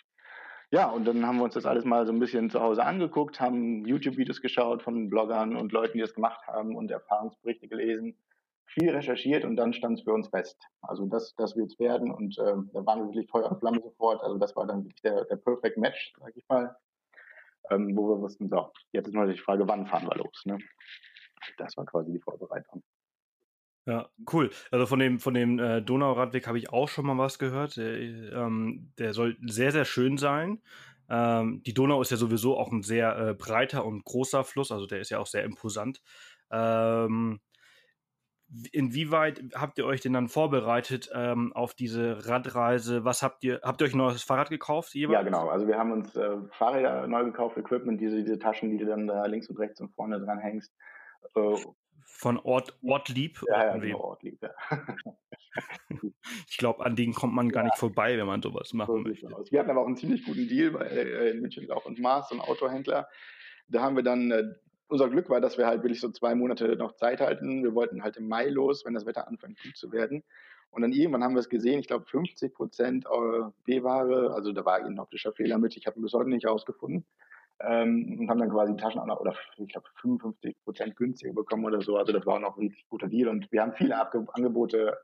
[0.72, 3.40] Ja, und dann haben wir uns das alles mal so ein bisschen zu Hause angeguckt,
[3.40, 8.16] haben YouTube-Videos geschaut von Bloggern und Leuten, die das gemacht haben und Erfahrungsberichte gelesen,
[8.66, 10.56] viel recherchiert und dann stand es für uns fest.
[10.82, 13.80] Also das, das wird es werden und äh, da waren wir wirklich Feuer und Flamme
[13.80, 14.22] sofort.
[14.22, 16.76] Also das war dann wirklich der, der Perfect Match, sag ich mal,
[17.70, 20.42] ähm, wo wir wussten, so, jetzt ist natürlich die Frage, wann fahren wir los.
[20.44, 20.58] Ne?
[21.58, 22.82] Das war quasi die Vorbereitung.
[23.86, 24.50] Ja, cool.
[24.70, 27.76] Also von dem von dem äh, Donauradweg habe ich auch schon mal was gehört.
[27.76, 30.60] Der, ähm, der soll sehr sehr schön sein.
[31.08, 34.86] Ähm, die Donau ist ja sowieso auch ein sehr äh, breiter und großer Fluss, also
[34.86, 36.00] der ist ja auch sehr imposant.
[36.52, 37.40] Ähm,
[38.72, 43.04] inwieweit habt ihr euch denn dann vorbereitet ähm, auf diese Radreise?
[43.04, 45.14] Was habt ihr, habt ihr euch ein neues Fahrrad gekauft jeweils?
[45.14, 45.48] Ja, genau.
[45.48, 49.06] Also wir haben uns äh, Fahrräder neu gekauft, Equipment, diese, diese Taschen, die du dann
[49.06, 50.74] da links und rechts und vorne dran hängst.
[51.36, 51.56] Äh,
[52.20, 53.40] von Ort, Ortlieb?
[53.48, 54.50] Ja, ja, genau, Ortlieb, ja.
[56.48, 59.34] ich glaube, an denen kommt man gar nicht vorbei, wenn man sowas machen so möchte.
[59.34, 59.50] Aus.
[59.50, 62.28] Wir hatten aber auch einen ziemlich guten Deal bei äh, in München Lauf und Maß,
[62.28, 63.08] so ein Autohändler.
[63.68, 64.42] Da haben wir dann, äh,
[64.90, 67.62] unser Glück war, dass wir halt wirklich so zwei Monate noch Zeit halten.
[67.62, 70.22] Wir wollten halt im Mai los, wenn das Wetter anfängt gut zu werden.
[70.70, 73.06] Und dann irgendwann haben wir es gesehen, ich glaube 50 Prozent
[73.64, 77.04] B-Ware, also da war ein optischer Fehler mit, ich habe ihn bis heute nicht rausgefunden
[77.60, 81.64] ähm, und haben dann quasi Taschen auch noch, oder ich glaube 55 Prozent günstiger bekommen
[81.64, 81.96] oder so.
[81.96, 84.96] Also das war noch ein richtig guter Deal und wir haben viele Abge Angebote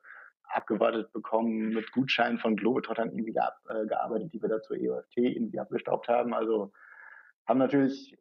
[0.48, 5.58] abgewartet bekommen mit Gutscheinen von Globetrottern irgendwie äh, gearbeitet, die wir da zur EOFT irgendwie
[5.58, 6.32] abgestaubt haben.
[6.32, 6.72] Also
[7.46, 8.16] haben natürlich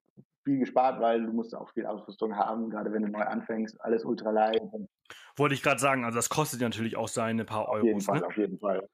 [0.46, 4.06] viel gespart, weil du musst auch viel Ausrüstung haben, gerade wenn du neu anfängst, alles
[4.06, 4.62] ultra leicht.
[5.36, 7.80] Wollte ich gerade sagen, also das kostet natürlich auch seine paar Euro.
[7.80, 8.26] Auf jeden Fall, ne?
[8.26, 8.88] auf jeden Fall.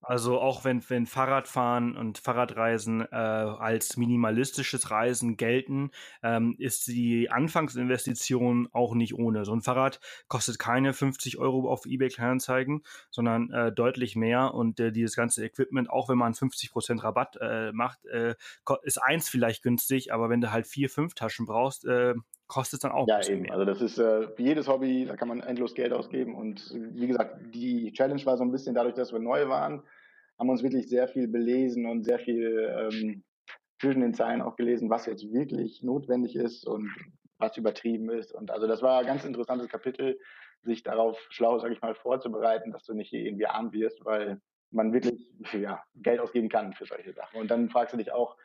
[0.00, 5.90] Also auch wenn, wenn Fahrradfahren und Fahrradreisen äh, als minimalistisches Reisen gelten,
[6.22, 9.44] ähm, ist die Anfangsinvestition auch nicht ohne.
[9.44, 14.54] So ein Fahrrad kostet keine 50 Euro auf eBay Kleinanzeigen, sondern äh, deutlich mehr.
[14.54, 18.36] Und äh, dieses ganze Equipment, auch wenn man 50 Prozent Rabatt äh, macht, äh,
[18.82, 22.14] ist eins vielleicht günstig, aber wenn du halt vier, fünf Taschen brauchst, äh,
[22.48, 23.06] kostet es dann auch.
[23.06, 23.42] Ja, eben.
[23.42, 23.52] Mehr.
[23.52, 26.34] Also das ist äh, wie jedes Hobby, da kann man endlos Geld ausgeben.
[26.34, 29.82] Und wie gesagt, die Challenge war so ein bisschen dadurch, dass wir neu waren,
[30.38, 33.22] haben uns wirklich sehr viel belesen und sehr viel ähm,
[33.80, 36.90] zwischen den Zeilen auch gelesen, was jetzt wirklich notwendig ist und
[37.38, 38.32] was übertrieben ist.
[38.32, 40.18] Und also das war ein ganz interessantes Kapitel,
[40.62, 44.92] sich darauf schlau, sage ich mal, vorzubereiten, dass du nicht irgendwie arm wirst, weil man
[44.92, 47.40] wirklich ja, Geld ausgeben kann für solche Sachen.
[47.40, 48.36] Und dann fragst du dich auch,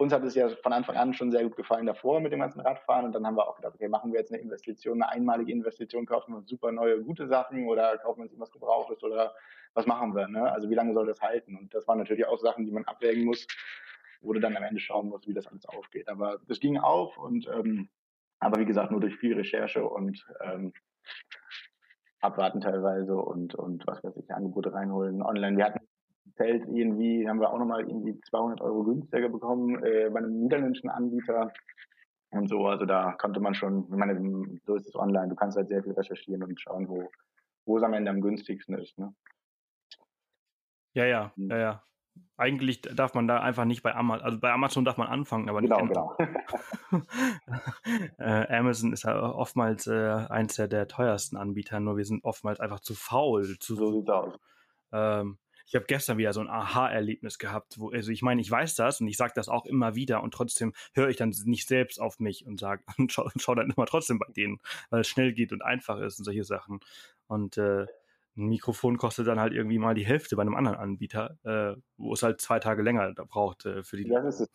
[0.00, 2.60] uns hat es ja von Anfang an schon sehr gut gefallen davor mit dem ganzen
[2.60, 5.52] Radfahren und dann haben wir auch gedacht, okay, machen wir jetzt eine Investition, eine einmalige
[5.52, 9.34] Investition, kaufen wir uns super neue, gute Sachen oder kaufen wir uns irgendwas Gebrauchtes oder
[9.74, 10.50] was machen wir, ne?
[10.50, 11.54] Also wie lange soll das halten?
[11.54, 13.46] Und das waren natürlich auch Sachen, die man abwägen muss,
[14.22, 16.08] wo du dann am Ende schauen musst, wie das alles aufgeht.
[16.08, 17.90] Aber das ging auf und ähm,
[18.38, 20.72] aber wie gesagt, nur durch viel Recherche und ähm,
[22.22, 25.58] abwarten teilweise und, und was weiß ich, Angebote reinholen online.
[25.58, 25.89] Wir hatten
[26.40, 30.88] Zelt irgendwie, haben wir auch nochmal irgendwie 200 Euro günstiger bekommen äh, bei einem niederländischen
[30.88, 31.52] Anbieter
[32.30, 32.66] und so.
[32.66, 35.28] Also da konnte man schon, ich meine, so ist es online.
[35.28, 37.10] Du kannst halt sehr viel recherchieren und schauen, wo,
[37.66, 38.98] wo es am Ende am günstigsten ist.
[38.98, 39.14] Ne?
[40.94, 41.50] Ja, ja, hm.
[41.50, 41.82] ja, ja.
[42.38, 45.60] Eigentlich darf man da einfach nicht bei Amazon, also bei Amazon darf man anfangen, aber
[45.60, 45.76] nicht.
[45.76, 47.02] Genau, genau.
[48.18, 52.60] äh, Amazon ist ja oftmals äh, eins der, der teuersten Anbieter, nur wir sind oftmals
[52.60, 53.58] einfach zu faul.
[53.58, 54.38] Zu, so sieht's aus.
[54.92, 55.38] Ähm,
[55.70, 59.00] ich habe gestern wieder so ein Aha-Erlebnis gehabt, wo, also ich meine, ich weiß das
[59.00, 62.18] und ich sage das auch immer wieder und trotzdem höre ich dann nicht selbst auf
[62.18, 64.58] mich und sage und schau, schau dann immer trotzdem bei denen,
[64.90, 66.80] weil es schnell geht und einfach ist und solche Sachen.
[67.28, 67.86] Und äh,
[68.36, 72.14] ein Mikrofon kostet dann halt irgendwie mal die Hälfte bei einem anderen Anbieter, äh, wo
[72.14, 74.08] es halt zwei Tage länger braucht äh, für die.
[74.08, 74.50] Das ist,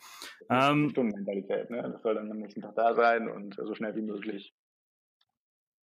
[0.50, 1.82] das ist ähm, Stundenmentalität, ne?
[1.94, 4.54] Das soll dann am nächsten Tag da sein und so schnell wie möglich.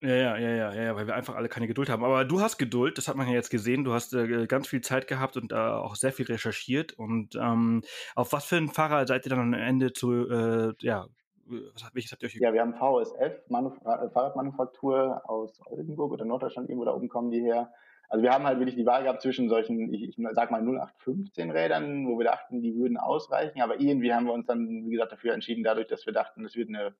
[0.03, 2.03] Ja, ja, ja, ja, ja, weil wir einfach alle keine Geduld haben.
[2.03, 3.85] Aber du hast Geduld, das hat man ja jetzt gesehen.
[3.85, 6.93] Du hast äh, ganz viel Zeit gehabt und äh, auch sehr viel recherchiert.
[6.93, 7.83] Und ähm,
[8.17, 11.07] auf was für ein Fahrer seid ihr dann am Ende zu, äh, ja,
[11.47, 16.25] was, welches habt ihr euch Ja, wir haben VSF, Manuf äh, Fahrradmanufaktur aus Oldenburg oder
[16.25, 17.73] Norddeutschland, irgendwo da oben kommen die her.
[18.09, 21.51] Also wir haben halt wirklich die Wahl gehabt zwischen solchen, ich, ich sag mal 0815
[21.51, 25.13] Rädern, wo wir dachten, die würden ausreichen, aber irgendwie haben wir uns dann, wie gesagt,
[25.13, 26.95] dafür entschieden, dadurch, dass wir dachten, es wird eine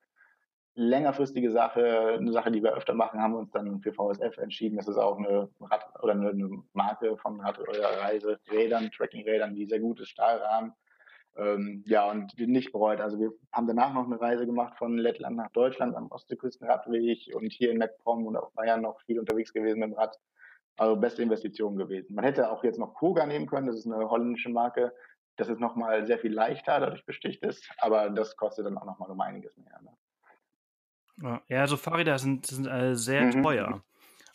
[0.75, 4.77] längerfristige Sache, eine Sache, die wir öfter machen, haben wir uns dann für VSF entschieden.
[4.77, 9.81] Das ist auch eine Rad oder eine, Marke von Rad oder Reiserädern, Trekkingrädern, die sehr
[9.81, 10.73] gut ist, Stahlrahmen.
[11.37, 13.01] Ähm, ja, und nicht bereut.
[13.01, 17.51] Also wir haben danach noch eine Reise gemacht von Lettland nach Deutschland am Ostseeküstenradweg und
[17.53, 20.19] hier in MacPom und auch Bayern noch viel unterwegs gewesen mit dem Rad.
[20.77, 22.15] Also beste Investition gewesen.
[22.15, 24.93] Man hätte auch jetzt noch Koga nehmen können, das ist eine holländische Marke.
[25.37, 29.11] Das ist nochmal sehr viel leichter, dadurch besticht ist, aber das kostet dann auch nochmal
[29.11, 29.81] um einiges mehr.
[29.83, 29.91] Ne?
[31.21, 33.43] Ja, also Fahrräder sind, sind äh, sehr mhm.
[33.43, 33.83] teuer.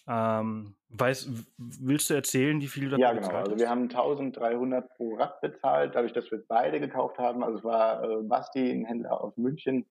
[0.07, 3.29] Ähm, weiß, willst du erzählen, wie viel du Ja, genau.
[3.29, 7.43] Also wir haben 1300 pro Rad bezahlt, dadurch, dass wir beide gekauft haben.
[7.43, 9.85] Also es war äh, Basti, ein Händler aus München.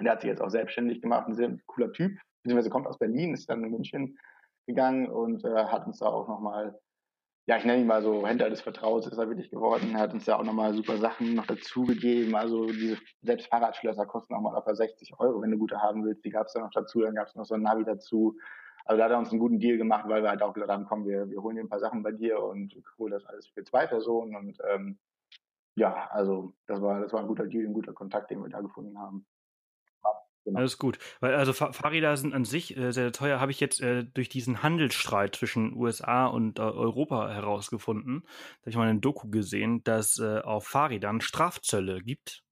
[0.00, 3.32] Der hat sich jetzt auch selbstständig gemacht, ein sehr cooler Typ, beziehungsweise kommt aus Berlin,
[3.32, 4.18] ist dann in München
[4.66, 6.76] gegangen und äh, hat uns da auch nochmal
[7.46, 9.92] ja, ich nenne ihn mal so Händler des Vertrauens ist er wirklich geworden.
[9.94, 12.34] Er hat uns ja auch nochmal super Sachen noch dazu gegeben.
[12.34, 16.24] Also diese selbst Fahrradschlösser kosten auch mal locker 60 Euro, wenn du gute haben willst.
[16.24, 17.00] Die gab es dann noch dazu.
[17.00, 18.38] Dann gab es noch so ein Navi dazu.
[18.86, 20.86] Also da hat er uns einen guten Deal gemacht, weil wir halt auch gesagt haben,
[20.86, 23.62] komm, wir, wir holen dir ein paar Sachen bei dir und hol das alles für
[23.64, 24.36] zwei Personen.
[24.36, 24.98] Und ähm,
[25.76, 28.62] ja, also das war, das war ein guter Deal, ein guter Kontakt, den wir da
[28.62, 29.26] gefunden haben.
[30.44, 30.58] Genau.
[30.58, 30.98] Alles gut.
[31.20, 34.62] Weil also Fahrräder sind an sich äh, sehr teuer, habe ich jetzt äh, durch diesen
[34.62, 38.22] Handelsstreit zwischen USA und äh, Europa herausgefunden.
[38.24, 42.42] Da habe ich mal eine Doku gesehen, dass äh, auf Fahrrädern Strafzölle gibt.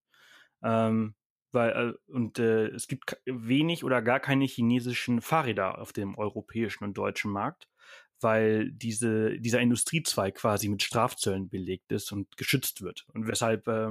[0.63, 1.15] Ähm,
[1.53, 1.71] weil
[2.09, 6.95] äh, und äh, es gibt wenig oder gar keine chinesischen Fahrräder auf dem europäischen und
[6.99, 7.69] deutschen Markt,
[8.21, 13.91] weil diese dieser Industriezweig quasi mit Strafzöllen belegt ist und geschützt wird und weshalb äh,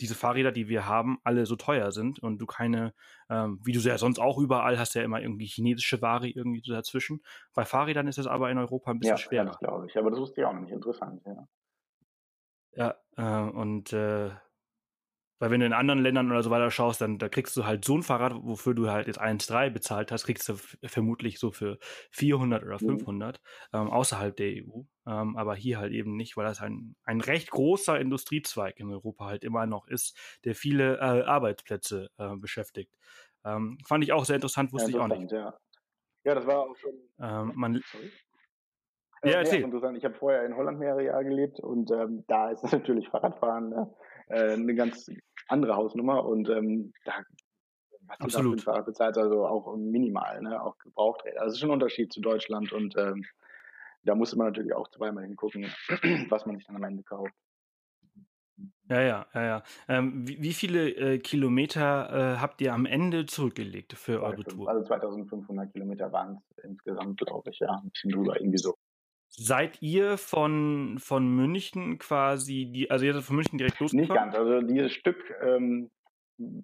[0.00, 2.94] diese Fahrräder, die wir haben, alle so teuer sind und du keine,
[3.28, 7.22] ähm, wie du ja sonst auch überall hast, ja immer irgendwie chinesische Ware irgendwie dazwischen.
[7.54, 9.46] Bei Fahrrädern ist es aber in Europa ein bisschen ja, schwerer.
[9.46, 9.96] Ja, glaube ich.
[9.96, 10.72] Aber das wusste ich auch nicht.
[10.72, 11.46] Interessant, ja.
[12.72, 14.30] Ja, äh, und äh,
[15.40, 17.84] weil wenn du in anderen Ländern oder so weiter schaust, dann da kriegst du halt
[17.84, 21.78] so ein Fahrrad, wofür du halt jetzt 1,3 bezahlt hast, kriegst du vermutlich so für
[22.12, 23.40] 400 oder 500
[23.72, 23.78] mhm.
[23.78, 24.82] ähm, außerhalb der EU.
[25.06, 29.24] Ähm, aber hier halt eben nicht, weil das ein, ein recht großer Industriezweig in Europa
[29.24, 32.94] halt immer noch ist, der viele äh, Arbeitsplätze äh, beschäftigt.
[33.44, 35.32] Ähm, fand ich auch sehr interessant, wusste ja, ich auch nicht.
[35.32, 35.58] Ja,
[36.24, 36.92] ja das war auch schon.
[37.18, 38.12] Ähm, man, Sorry.
[39.22, 39.62] Ja, erzähl.
[39.62, 39.98] interessant.
[39.98, 43.94] Ich habe vorher in Holland mehrere Jahre gelebt und ähm, da ist natürlich Fahrradfahren ne,
[44.28, 45.10] äh, eine ganz
[45.50, 47.14] andere Hausnummer und ähm, da
[48.08, 48.58] was Absolut.
[48.58, 51.40] du Fahrrad bezahlt, also auch minimal, ne, auch Gebrauchträder.
[51.40, 53.24] Also das ist schon ein Unterschied zu Deutschland und ähm,
[54.02, 55.66] da musste man natürlich auch zweimal hingucken,
[56.28, 57.32] was man sich dann am Ende kauft.
[58.88, 59.62] Ja, ja, ja, ja.
[59.88, 64.68] Ähm, wie, wie, viele äh, Kilometer äh, habt ihr am Ende zurückgelegt für eure Tour?
[64.68, 67.70] Also 2500 Kilometer waren es insgesamt, glaube ich, ja.
[67.70, 68.74] Ein bisschen drüber, irgendwie so.
[69.42, 74.06] Seid ihr von, von München quasi, die, also ihr seid von München direkt losgefahren?
[74.06, 75.90] Nicht ganz, also dieses Stück ähm,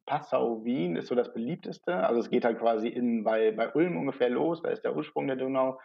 [0.05, 1.97] Passau-Wien ist so das beliebteste.
[1.97, 5.27] Also es geht halt quasi in, bei, bei Ulm ungefähr los, da ist der Ursprung
[5.27, 5.81] der Donau.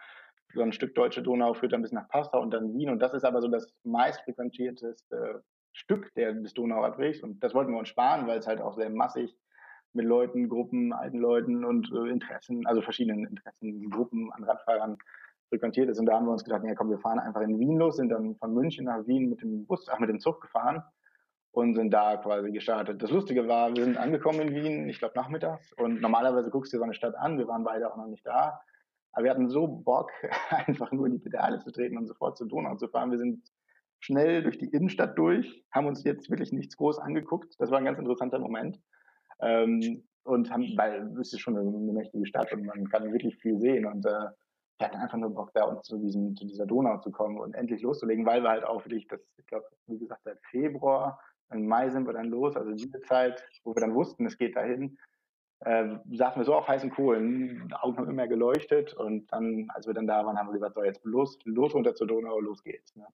[0.52, 2.90] So ein Stück deutsche Donau führt dann bis nach Passau und dann Wien.
[2.90, 7.22] Und das ist aber so das meistfrequentierteste Stück der, des Donauradwegs.
[7.22, 9.34] Und das wollten wir uns sparen, weil es halt auch sehr massig
[9.94, 14.98] mit Leuten, Gruppen, alten Leuten und äh, Interessen, also verschiedenen Interessengruppen an Radfahrern
[15.52, 15.98] frequentiert ist.
[15.98, 18.08] Und da haben wir uns gedacht, ja komm, wir fahren einfach in Wien los, sind
[18.08, 20.82] dann von München nach Wien mit dem Bus, ach, mit dem Zug gefahren
[21.52, 23.02] und sind da quasi gestartet.
[23.02, 26.76] Das Lustige war, wir sind angekommen in Wien, ich glaube nachmittags, und normalerweise guckst du
[26.76, 28.60] dir so eine Stadt an, wir waren beide auch noch nicht da.
[29.12, 30.10] Aber wir hatten so Bock,
[30.50, 33.10] einfach nur in die Pedale zu treten und sofort zur Donau zu fahren.
[33.10, 33.46] Wir sind
[34.00, 37.54] schnell durch die Innenstadt durch, haben uns jetzt wirklich nichts groß angeguckt.
[37.58, 38.80] Das war ein ganz interessanter Moment.
[39.40, 43.58] Ähm, und haben, weil es ist schon eine, mächtige Stadt und man kann wirklich viel
[43.58, 44.28] sehen und äh,
[44.78, 47.54] wir hatten einfach nur Bock da und zu diesem zu dieser Donau zu kommen und
[47.54, 51.66] endlich loszulegen, weil wir halt auch wirklich das, ich glaube, wie gesagt, seit Februar, im
[51.66, 54.98] Mai sind wir dann los, also diese Zeit, wo wir dann wussten, es geht dahin,
[55.60, 59.94] äh, saßen wir so auf heißen Kohlen, Augen haben immer geleuchtet und dann, als wir
[59.94, 62.96] dann da waren, haben wir gesagt, so jetzt los, los runter zur Donau, los geht's.
[62.96, 63.06] Ne?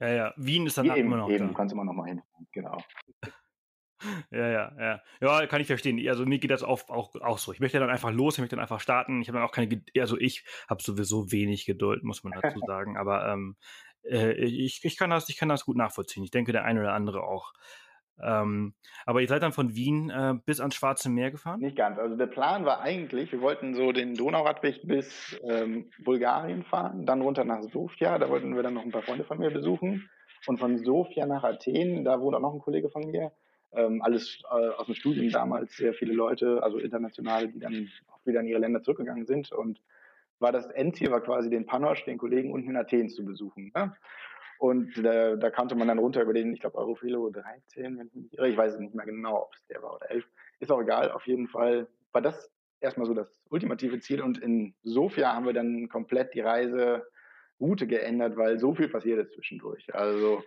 [0.00, 1.54] Ja, ja, Wien ist dann eben, immer noch eben, da.
[1.54, 2.76] kannst du immer noch mal hin, genau.
[4.30, 5.02] Ja, ja, ja.
[5.20, 6.06] Ja, kann ich verstehen.
[6.08, 7.52] Also mir geht das auch, auch, auch so.
[7.52, 9.20] Ich möchte dann einfach los, ich möchte dann einfach starten.
[9.20, 12.96] Ich habe dann auch keine, also ich habe sowieso wenig Geduld, muss man dazu sagen.
[12.96, 13.56] Aber ähm,
[14.04, 16.24] äh, ich, ich kann das, ich kann das gut nachvollziehen.
[16.24, 17.52] Ich denke, der eine oder andere auch.
[18.22, 21.60] Ähm, aber ihr seid dann von Wien äh, bis ans Schwarze Meer gefahren?
[21.60, 21.98] Nicht ganz.
[21.98, 27.20] Also der Plan war eigentlich, wir wollten so den Donauradweg bis ähm, Bulgarien fahren, dann
[27.20, 28.18] runter nach Sofia.
[28.18, 30.08] Da wollten wir dann noch ein paar Freunde von mir besuchen.
[30.46, 33.32] Und von Sofia nach Athen, da wohnt auch noch ein Kollege von mir.
[33.76, 38.24] Ähm, alles äh, aus dem Studium damals, sehr viele Leute, also internationale, die dann auch
[38.24, 39.52] wieder in ihre Länder zurückgegangen sind.
[39.52, 39.80] Und
[40.38, 43.72] war das Endziel war quasi den Panosch, den Kollegen unten in Athen zu besuchen.
[43.74, 43.94] Ne?
[44.58, 48.14] Und da, da konnte man dann runter über den, ich glaube, Eurofilo 13, wenn ich
[48.14, 48.48] mich irre.
[48.48, 50.24] Ich weiß nicht mehr genau, ob es der war oder 11.
[50.60, 51.10] Ist auch egal.
[51.10, 54.22] Auf jeden Fall war das erstmal so das ultimative Ziel.
[54.22, 59.34] Und in Sofia haben wir dann komplett die Reiseroute geändert, weil so viel passiert ist
[59.34, 59.94] zwischendurch.
[59.94, 60.42] Also,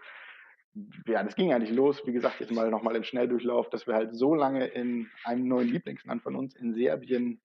[1.07, 4.15] ja, das ging eigentlich los, wie gesagt, jetzt mal nochmal im Schnelldurchlauf, dass wir halt
[4.15, 7.41] so lange in einem neuen Lieblingsland von uns in Serbien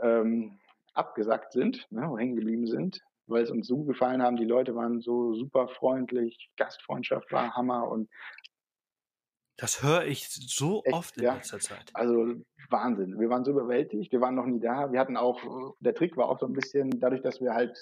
[0.00, 0.58] ähm,
[0.94, 4.36] abgesackt sind, ne, hängen geblieben sind, weil es uns so gefallen haben.
[4.36, 8.08] Die Leute waren so super freundlich, Gastfreundschaft war Hammer und
[9.58, 11.34] das höre ich so echt, oft in ja.
[11.34, 11.90] letzter Zeit.
[11.92, 12.34] Also
[12.70, 13.18] Wahnsinn.
[13.18, 14.12] Wir waren so überwältigt.
[14.12, 14.92] Wir waren noch nie da.
[14.92, 17.76] Wir hatten auch, der Trick war auch so ein bisschen, dadurch, dass wir halt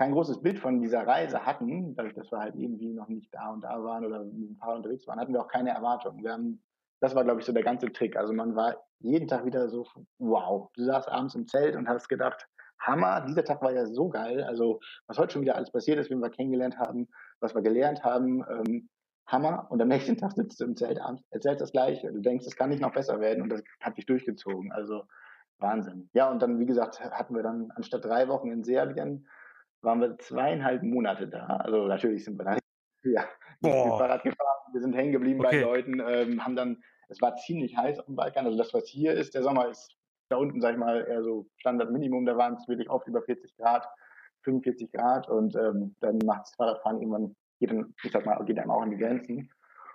[0.00, 3.50] kein großes Bild von dieser Reise hatten, dadurch, dass wir halt irgendwie noch nicht da
[3.50, 6.24] und da waren oder mit ein paar unterwegs waren, hatten wir auch keine Erwartungen.
[6.24, 6.62] Wir haben,
[7.00, 8.16] das war, glaube ich, so der ganze Trick.
[8.16, 9.86] Also man war jeden Tag wieder so,
[10.18, 10.70] wow.
[10.74, 12.48] Du saßt abends im Zelt und hast gedacht,
[12.80, 14.42] Hammer, dieser Tag war ja so geil.
[14.42, 17.06] Also, was heute schon wieder alles passiert ist, wie wir kennengelernt haben,
[17.40, 18.88] was wir gelernt haben, ähm,
[19.26, 19.66] Hammer.
[19.68, 22.10] Und am nächsten Tag sitzt du im Zelt abends, erzählst das Gleiche.
[22.10, 24.72] Du denkst, es kann nicht noch besser werden und das hat dich durchgezogen.
[24.72, 25.02] Also,
[25.58, 26.08] Wahnsinn.
[26.14, 29.26] Ja, und dann, wie gesagt, hatten wir dann anstatt drei Wochen in Serbien,
[29.82, 31.46] waren wir zweieinhalb Monate da.
[31.46, 32.58] Also, natürlich sind wir da
[33.04, 33.24] ja,
[33.60, 33.98] Boah.
[33.98, 35.60] Fahrrad gefahren, wir sind hängen geblieben okay.
[35.60, 38.86] bei Leuten, ähm, haben dann, es war ziemlich heiß auf dem Balkan, also das, was
[38.88, 39.96] hier ist, der Sommer ist
[40.30, 43.56] da unten, sag ich mal, eher so Standard-Minimum, da waren es wirklich oft über 40
[43.56, 43.86] Grad,
[44.44, 48.58] 45 Grad und ähm, dann macht das Fahrradfahren irgendwann, geht dann, ich sag mal, geht
[48.58, 49.50] einem auch an die Grenzen.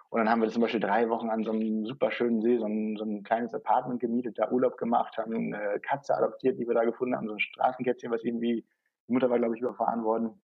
[0.09, 2.65] Und dann haben wir zum Beispiel drei Wochen an so einem super schönen See, so
[2.65, 6.75] ein, so ein kleines Apartment gemietet, da Urlaub gemacht, haben eine Katze adoptiert, die wir
[6.75, 8.65] da gefunden haben, so ein Straßenkätzchen, was irgendwie,
[9.07, 10.41] die Mutter war, glaube ich, überfahren worden.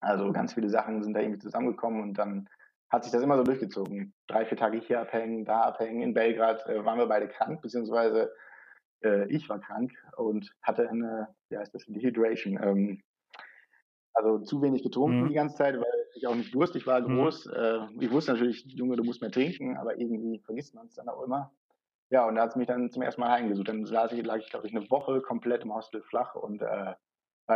[0.00, 2.48] Also ganz viele Sachen sind da irgendwie zusammengekommen und dann
[2.90, 4.14] hat sich das immer so durchgezogen.
[4.28, 6.00] Drei, vier Tage hier abhängen, da abhängen.
[6.02, 8.32] In Belgrad äh, waren wir beide krank, beziehungsweise
[9.04, 12.58] äh, ich war krank und hatte eine, wie heißt das, Dehydration.
[12.62, 13.02] Ähm,
[14.14, 15.28] also zu wenig getrunken mhm.
[15.28, 17.16] die ganze Zeit, weil ich auch nicht durstig war, mhm.
[17.16, 17.46] groß.
[17.46, 17.52] Mhm.
[17.52, 21.08] Äh, ich wusste natürlich, Junge, du musst mehr trinken, aber irgendwie vergisst man es dann
[21.08, 21.52] auch immer.
[22.10, 23.68] Ja, und da hat es mich dann zum ersten Mal heimgesucht.
[23.68, 26.94] Dann saß ich, lag ich, glaube ich, eine Woche komplett im Hostel flach und äh,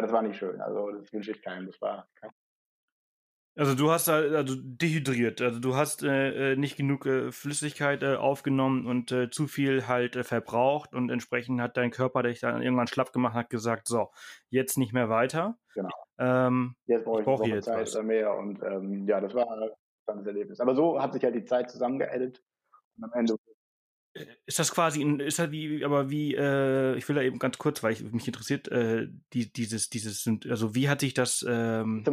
[0.00, 0.61] das war nicht schön.
[0.61, 1.66] Also das wünsche ich keinem.
[1.66, 2.31] Das war kein
[3.55, 8.14] also du hast also dehydriert, also du hast äh, äh, nicht genug äh, Flüssigkeit äh,
[8.14, 12.62] aufgenommen und äh, zu viel halt äh, verbraucht und entsprechend hat dein Körper dich dann
[12.62, 14.09] irgendwann schlapp gemacht hat gesagt, so,
[14.48, 15.59] jetzt nicht mehr weiter.
[15.74, 15.90] Genau.
[16.18, 18.02] Ähm, jetzt brauche ich, brauch jetzt Zeit was.
[18.02, 19.68] mehr und ähm, ja, das war ein
[20.07, 20.61] das Erlebnis.
[20.61, 22.42] Aber so hat sich halt die Zeit zusammengeedit
[22.96, 23.37] und am Ende
[24.46, 27.83] ist das quasi, ist das wie, aber wie, äh, ich will da eben ganz kurz,
[27.83, 32.05] weil ich, mich interessiert, äh, die, dieses, dieses, also wie hat sich das ähm,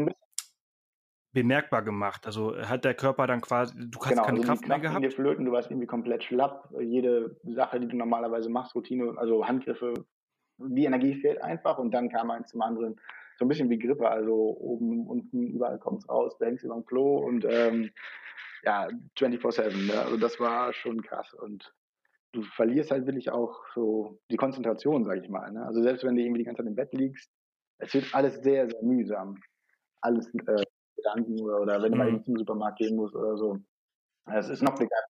[1.34, 2.26] bemerkbar gemacht?
[2.26, 5.04] Also hat der Körper dann quasi, du hast genau, keine also Kraft mehr gehabt?
[5.04, 6.70] Dir flöten, du warst irgendwie komplett schlapp.
[6.80, 9.94] Jede Sache, die du normalerweise machst, Routine, also Handgriffe,
[10.58, 13.00] die Energie fehlt einfach und dann kam eins zum anderen.
[13.38, 16.86] So ein bisschen wie Grippe, also oben, unten, überall kommt's raus, du hängst über dem
[16.86, 17.92] Klo und ähm,
[18.64, 19.88] ja, 24-7.
[19.88, 20.00] Ne?
[20.00, 21.74] Also das war schon krass und
[22.32, 25.52] du verlierst halt wirklich auch so die Konzentration, sag ich mal.
[25.52, 25.66] Ne?
[25.66, 27.32] Also selbst wenn du irgendwie die ganze Zeit im Bett liegst,
[27.80, 29.38] es wird alles sehr, sehr mühsam.
[30.02, 30.64] Alles äh,
[30.96, 31.98] Gedanken oder, oder wenn mhm.
[31.98, 33.60] mal zum Supermarkt gehen muss oder so.
[34.26, 35.04] Es ist noch egal.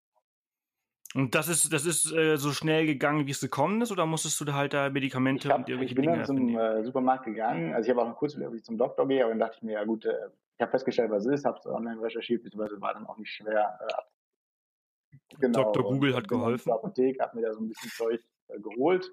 [1.16, 4.40] Und das ist, das ist äh, so schnell gegangen, wie es gekommen ist, oder musstest
[4.40, 6.84] du da halt da Medikamente ich hab, und irgendwelche Ich bin Dinge dann zum äh,
[6.84, 7.74] Supermarkt gegangen.
[7.74, 9.74] Also ich habe auch kurz wie ich zum Doktor gehe, aber dann dachte ich mir,
[9.74, 10.14] ja gut, äh,
[10.56, 13.32] ich habe festgestellt, was es ist, habe es online recherchiert, beziehungsweise war dann auch nicht
[13.32, 13.80] schwer.
[13.82, 13.94] Äh,
[15.40, 15.84] genau, Dr.
[15.84, 16.64] Google hat geholfen.
[16.66, 19.12] Die Apotheke hat mir da so ein bisschen Zeug äh, geholt.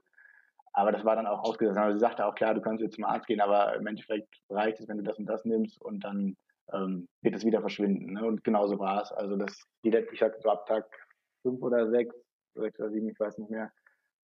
[0.73, 1.79] Aber das war dann auch ausgesetzt.
[1.79, 4.79] Also sie sagte auch, klar, du kannst jetzt zum Arzt gehen, aber im Endeffekt reicht
[4.79, 6.37] es, wenn du das und das nimmst und dann
[6.73, 8.13] ähm, wird es wieder verschwinden.
[8.13, 8.25] Ne?
[8.25, 9.13] Und genauso war es.
[9.13, 10.85] Also das, jeder, ich sag so ab Tag
[11.43, 12.15] fünf oder sechs,
[12.55, 13.71] sechs oder sieben, ich weiß nicht mehr,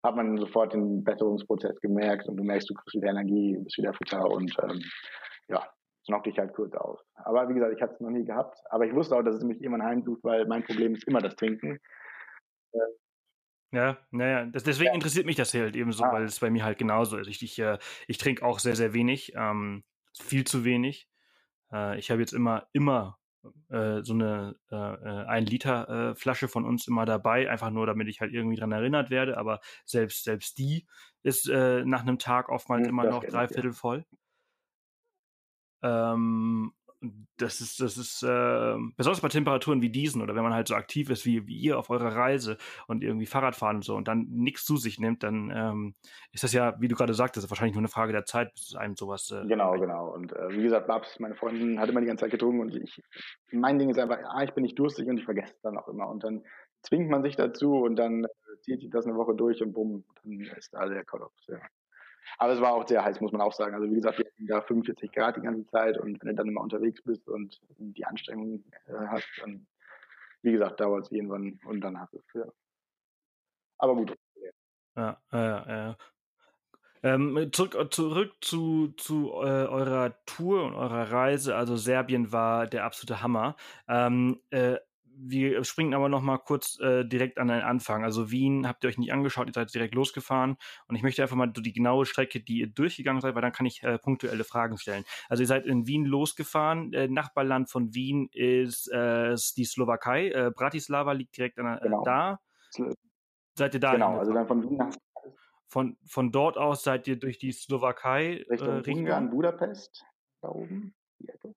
[0.05, 3.95] hat man sofort den Besserungsprozess gemerkt und du merkst, du kriegst wieder Energie, bist wieder
[3.95, 4.81] fitter und ähm,
[5.49, 5.67] ja,
[6.03, 7.01] es knockt dich halt kurz aus.
[7.15, 8.59] Aber wie gesagt, ich hatte es noch nie gehabt.
[8.71, 11.37] Aber ich wusste auch, dass es mich irgendwann heimsucht, weil mein Problem ist immer das
[11.37, 11.79] Trinken.
[13.71, 14.95] Ja, naja, das, deswegen ja.
[14.95, 16.13] interessiert mich das halt eben so, ah.
[16.13, 17.29] weil es bei mir halt genauso ist.
[17.29, 19.83] Ich, ich, äh, ich trinke auch sehr, sehr wenig, ähm,
[20.21, 21.09] viel zu wenig.
[21.73, 23.19] Äh, ich habe jetzt immer, immer
[23.71, 27.87] äh, so eine äh, äh, ein Liter äh, Flasche von uns immer dabei, einfach nur,
[27.87, 29.39] damit ich halt irgendwie dran erinnert werde.
[29.39, 30.87] Aber selbst selbst die
[31.23, 34.05] ist äh, nach einem Tag oftmals hm, immer noch dreiviertel voll.
[35.83, 36.73] Ähm,
[37.37, 40.75] das ist, das ist äh, besonders bei Temperaturen wie diesen oder wenn man halt so
[40.75, 42.57] aktiv ist wie, wie ihr auf eurer Reise
[42.87, 45.95] und irgendwie Fahrrad fahren und so und dann nichts zu sich nimmt, dann ähm,
[46.31, 48.95] ist das ja, wie du gerade sagtest, wahrscheinlich nur eine Frage der Zeit, bis einem
[48.95, 49.31] sowas.
[49.33, 50.13] Äh, genau, genau.
[50.13, 53.03] Und äh, wie gesagt, Babs, meine Freundin, hat immer die ganze Zeit getrunken und ich,
[53.51, 55.89] mein Ding ist einfach, ah, ich bin nicht durstig und ich vergesse es dann auch
[55.89, 56.45] immer und dann
[56.83, 58.29] zwingt man sich dazu und dann äh,
[58.61, 61.59] zieht sich das eine Woche durch und bumm, dann ist da der Kollaps, ja.
[62.39, 63.75] Aber es war auch sehr heiß, muss man auch sagen.
[63.75, 66.49] Also wie gesagt, wir hatten da 45 Grad die ganze Zeit und wenn du dann
[66.49, 69.67] immer unterwegs bist und die Anstrengung äh, hast, dann,
[70.43, 72.35] wie gesagt, dauert es irgendwann und dann hast du es.
[72.35, 72.45] Ja.
[73.79, 74.17] Aber gut.
[74.95, 75.97] Ja, ja, ja.
[77.05, 81.57] Ähm, zurück, zurück zu, zu äh, eurer Tour und eurer Reise.
[81.57, 83.57] Also Serbien war der absolute Hammer.
[83.89, 84.77] Ähm, äh,
[85.25, 88.05] wir springen aber noch mal kurz äh, direkt an den Anfang.
[88.05, 90.57] Also Wien habt ihr euch nicht angeschaut, ihr seid direkt losgefahren
[90.89, 93.67] und ich möchte einfach mal die genaue Strecke, die ihr durchgegangen seid, weil dann kann
[93.67, 95.05] ich äh, punktuelle Fragen stellen.
[95.29, 100.51] Also ihr seid in Wien losgefahren, äh, Nachbarland von Wien ist äh, die Slowakei, äh,
[100.55, 102.03] Bratislava liegt direkt an, äh, genau.
[102.05, 102.41] da.
[103.55, 103.93] Seid ihr da?
[103.93, 104.95] Genau, also dann von Wien nach
[105.69, 110.05] von, von dort aus seid ihr durch die Slowakei Richtung, äh, Richtung Ungarn, Budapest,
[110.43, 111.55] da oben, die Ecke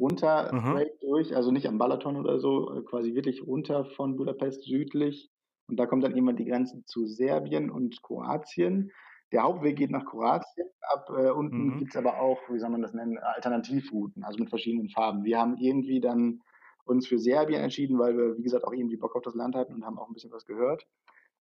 [0.00, 0.86] runter mhm.
[1.00, 5.30] durch, also nicht am Balaton oder so, äh, quasi wirklich runter von Budapest südlich.
[5.68, 8.90] Und da kommt dann immer die Grenze zu Serbien und Kroatien.
[9.30, 11.08] Der Hauptweg geht nach Kroatien ab.
[11.10, 11.78] Äh, unten mhm.
[11.78, 15.22] gibt's aber auch, wie soll man das nennen, Alternativrouten, also mit verschiedenen Farben.
[15.24, 16.40] Wir haben irgendwie dann
[16.84, 19.74] uns für Serbien entschieden, weil wir, wie gesagt, auch irgendwie Bock auf das Land hatten
[19.74, 20.86] und haben auch ein bisschen was gehört.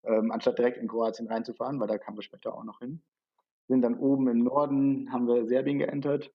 [0.03, 3.01] Ähm, anstatt direkt in Kroatien reinzufahren, weil da kamen wir später auch noch hin.
[3.68, 6.32] Sind dann oben im Norden, haben wir Serbien geentert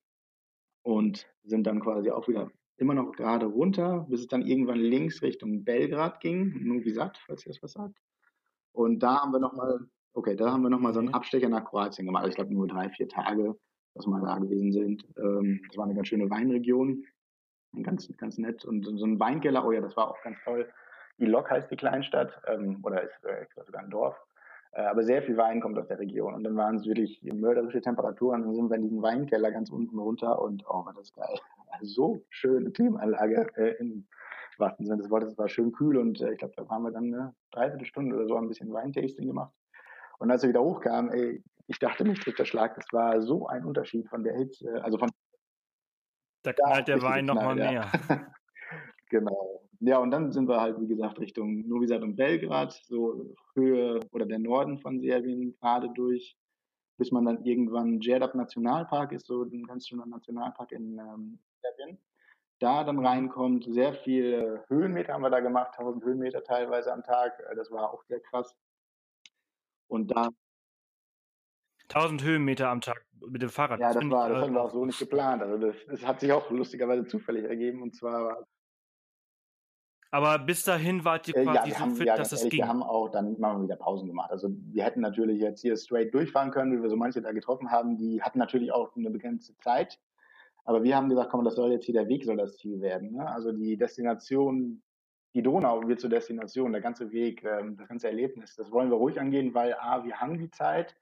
[0.84, 5.22] und sind dann quasi auch wieder immer noch gerade runter, bis es dann irgendwann links
[5.22, 7.96] Richtung Belgrad ging, Novi Sad, falls ihr das was sagt.
[8.72, 9.80] Und da haben wir nochmal,
[10.12, 12.24] okay, da haben wir nochmal so einen Abstecher nach Kroatien gemacht.
[12.24, 13.56] Also ich glaube nur drei, vier Tage,
[13.94, 15.06] dass wir da gewesen sind.
[15.16, 17.04] Ähm, das war eine ganz schöne Weinregion,
[17.82, 18.64] ganz, ganz nett.
[18.64, 20.68] Und so ein Weinkeller, oh ja, das war auch ganz toll.
[21.18, 24.16] Ilok heißt die Kleinstadt, ähm, oder ist äh, sogar ein Dorf.
[24.74, 26.34] Äh, aber sehr viel Wein kommt aus der Region.
[26.34, 28.42] Und dann waren es wirklich mörderische Temperaturen.
[28.42, 31.38] Dann sind wir in diesen Weinkeller ganz unten runter und oh, war das geil.
[31.76, 34.06] Also so schöne Klimaanlage äh, im
[34.58, 35.32] wahrsten Sinne des Wortes.
[35.32, 38.28] Es war schön kühl und äh, ich glaube, da haben wir dann eine Dreiviertelstunde oder
[38.28, 39.52] so ein bisschen Weintasting gemacht.
[40.20, 42.76] Und als wir wieder hochkamen, ey, ich dachte, mich trifft der Schlag.
[42.76, 45.10] Das war so ein Unterschied von der Hitze, also von
[46.44, 47.90] da knallt der Wein nochmal mehr.
[49.10, 49.63] Genau.
[49.86, 54.00] Ja, und dann sind wir halt, wie gesagt, Richtung Novi Sad und Belgrad, so Höhe
[54.12, 56.38] oder der Norden von Serbien gerade durch,
[56.96, 61.98] bis man dann irgendwann Djerdab Nationalpark ist, so ein ganz schöner Nationalpark in ähm, Serbien.
[62.60, 67.42] Da dann reinkommt, sehr viele Höhenmeter haben wir da gemacht, 1000 Höhenmeter teilweise am Tag,
[67.54, 68.56] das war auch sehr krass.
[69.88, 70.30] Und da
[71.90, 73.80] 1000 Höhenmeter am Tag mit dem Fahrrad.
[73.80, 75.42] Ja, das, das war, das hatten wir auch so nicht geplant.
[75.42, 77.82] Also das, das hat sich auch lustigerweise zufällig ergeben.
[77.82, 78.46] Und zwar
[80.14, 82.52] aber bis dahin wart ihr quasi äh, ja, so haben, fit, ja, dass es ehrlich,
[82.52, 82.60] ging.
[82.60, 84.30] Wir haben auch dann immer mal wieder Pausen gemacht.
[84.30, 87.72] Also wir hätten natürlich jetzt hier straight durchfahren können, wie wir so manche da getroffen
[87.72, 87.96] haben.
[87.96, 89.98] Die hatten natürlich auch eine begrenzte Zeit.
[90.64, 93.10] Aber wir haben gesagt, komm, das soll jetzt hier der Weg, soll das Ziel werden.
[93.10, 93.28] Ne?
[93.28, 94.82] Also die Destination,
[95.34, 98.96] die Donau wird zur Destination, der ganze Weg, ähm, das ganze Erlebnis, das wollen wir
[98.96, 100.94] ruhig angehen, weil A, wir haben die Zeit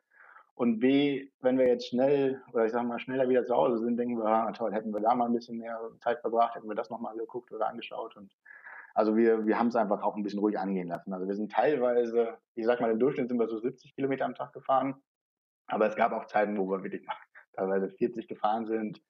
[0.54, 3.98] und B, wenn wir jetzt schnell, oder ich sag mal, schneller wieder zu Hause sind,
[3.98, 6.74] denken wir, ah, toll, hätten wir da mal ein bisschen mehr Zeit verbracht, hätten wir
[6.74, 8.34] das nochmal geguckt oder angeschaut und
[8.94, 11.12] also wir, wir haben es einfach auch ein bisschen ruhig angehen lassen.
[11.12, 14.34] Also wir sind teilweise, ich sag mal, im Durchschnitt sind wir so 70 Kilometer am
[14.34, 15.02] Tag gefahren.
[15.66, 17.06] Aber es gab auch Zeiten, wo wir wirklich
[17.54, 19.00] teilweise 40 gefahren sind.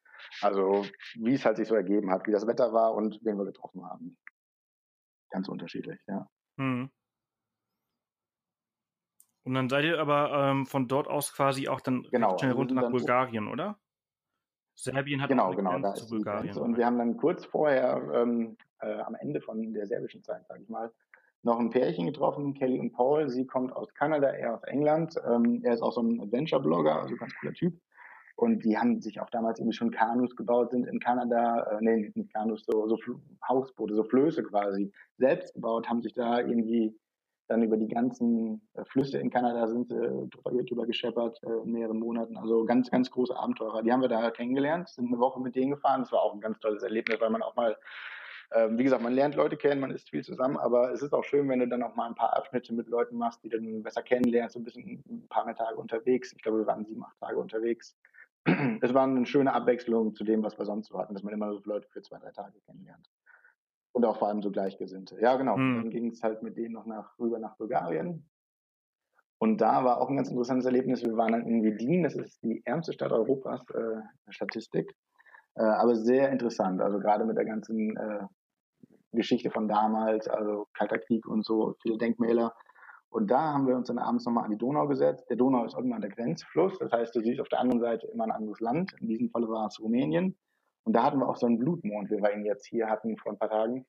[0.40, 3.44] Also wie es halt sich so ergeben hat, wie das Wetter war und wen wir
[3.44, 4.16] getroffen haben.
[5.30, 6.28] Ganz unterschiedlich, ja.
[6.58, 6.90] Hm.
[9.44, 12.74] Und dann seid ihr aber ähm, von dort aus quasi auch dann genau, schnell runter
[12.74, 13.80] nach Bulgarien, oder?
[14.74, 16.56] Serbien hat genau, genau, da zu Bulgarien.
[16.56, 20.62] Und wir haben dann kurz vorher ähm, äh, am Ende von der serbischen Zeit, sage
[20.62, 20.90] ich mal,
[21.42, 23.28] noch ein Pärchen getroffen, Kelly und Paul.
[23.28, 25.14] Sie kommt aus Kanada, er aus England.
[25.26, 27.74] Ähm, er ist auch so ein Adventure-Blogger, also ganz cooler Typ.
[28.36, 32.10] Und die haben sich auch damals irgendwie schon Kanus gebaut, sind in Kanada, äh, nee,
[32.14, 32.96] nicht Kanus, so, so
[33.46, 36.96] Hausboote, so Flöße quasi, selbst gebaut, haben sich da irgendwie
[37.53, 41.62] dann über die ganzen äh, Flüsse in Kanada sind sie äh, drüber, drüber gescheppert äh,
[41.64, 42.36] in mehreren Monaten.
[42.36, 43.82] Also ganz, ganz große Abenteurer.
[43.82, 46.00] Die haben wir da kennengelernt, sind eine Woche mit denen gefahren.
[46.00, 47.76] Das war auch ein ganz tolles Erlebnis, weil man auch mal
[48.55, 51.24] ähm, wie gesagt, man lernt Leute kennen, man ist viel zusammen, aber es ist auch
[51.24, 54.03] schön, wenn du dann auch mal ein paar Abschnitte mit Leuten machst, die dann besser
[54.03, 56.34] kennenlernst, so ein bisschen ein paar mehr Tage unterwegs.
[56.36, 57.96] Ich glaube, wir waren sieben, acht Tage unterwegs.
[58.82, 61.53] Es war eine schöne Abwechslung zu dem, was wir sonst so hatten, dass man immer
[61.53, 63.09] so Leute für zwei, drei Tage kennenlernt.
[63.93, 65.20] Und auch vor allem so Gleichgesinnte.
[65.20, 65.57] Ja, genau.
[65.57, 65.82] Mhm.
[65.82, 68.26] Dann ging es halt mit denen noch nach, rüber nach Bulgarien.
[69.38, 71.03] Und da war auch ein ganz interessantes Erlebnis.
[71.03, 74.95] Wir waren dann in Vedin, das ist die ärmste Stadt Europas, äh, Statistik.
[75.57, 76.80] Äh, aber sehr interessant.
[76.80, 78.26] Also gerade mit der ganzen äh,
[79.12, 82.55] Geschichte von damals, also Kalter Krieg und so, viele Denkmäler.
[83.11, 85.28] Und da haben wir uns dann abends nochmal an die Donau gesetzt.
[85.28, 86.78] Der Donau ist irgendwann der Grenzfluss.
[86.78, 88.95] Das heißt, du siehst auf der anderen Seite immer ein anderes Land.
[89.01, 90.34] In diesem Fall war es Rumänien.
[90.84, 93.32] Und da hatten wir auch so einen Blutmond, wie wir ihn jetzt hier hatten vor
[93.32, 93.86] ein paar Tagen.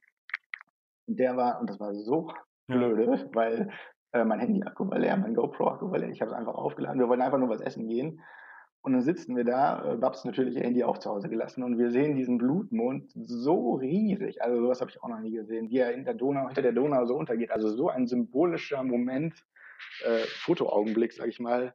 [1.08, 2.32] Und der war, und das war so
[2.68, 3.72] blöde, weil
[4.14, 6.10] äh, mein Handy-Akku war leer, mein GoPro-Akku war leer.
[6.10, 7.00] Ich habe es einfach aufgeladen.
[7.00, 8.22] Wir wollten einfach nur was essen gehen.
[8.84, 11.78] Und dann sitzen wir da, äh, Babs natürlich ihr Handy auch zu Hause gelassen und
[11.78, 15.78] wir sehen diesen Blutmond so riesig, also sowas habe ich auch noch nie gesehen, wie
[15.78, 17.52] er in der Donau, hinter der Donau so untergeht.
[17.52, 19.46] Also so ein symbolischer Moment,
[20.04, 21.74] äh, Fotoaugenblick, sag ich mal,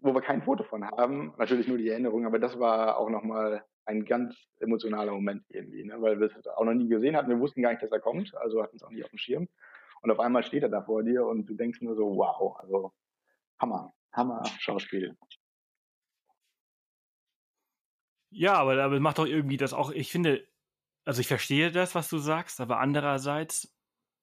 [0.00, 3.64] wo wir kein Foto von haben, natürlich nur die Erinnerung, aber das war auch nochmal
[3.86, 6.00] ein ganz emotionaler Moment irgendwie, ne?
[6.00, 7.28] weil wir es auch noch nie gesehen hatten.
[7.28, 9.48] Wir wussten gar nicht, dass er kommt, also hatten es auch nicht auf dem Schirm.
[10.00, 12.92] Und auf einmal steht er da vor dir und du denkst nur so, wow, also
[13.58, 15.16] Hammer, Hammer Schauspiel.
[18.30, 20.46] Ja, aber, aber macht doch irgendwie das auch, ich finde,
[21.04, 23.73] also ich verstehe das, was du sagst, aber andererseits,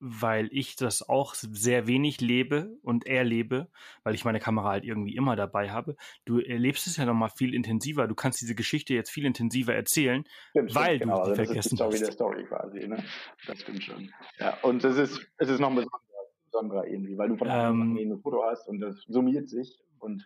[0.02, 3.68] weil ich das auch sehr wenig lebe und erlebe,
[4.04, 5.96] weil ich meine Kamera halt irgendwie immer dabei habe,
[6.26, 8.08] du erlebst es ja nochmal viel intensiver.
[8.08, 11.18] Du kannst diese Geschichte jetzt viel intensiver erzählen, stimmt, weil stimmt, genau.
[11.18, 13.04] du die also vergessen das ist die Story der Story quasi, ne?
[13.46, 14.10] Das stimmt schon.
[14.40, 16.02] Ja, und es ist, es ist noch ein besonderer,
[16.46, 20.26] besonderer irgendwie, weil du von ähm, ein Foto hast und das summiert sich und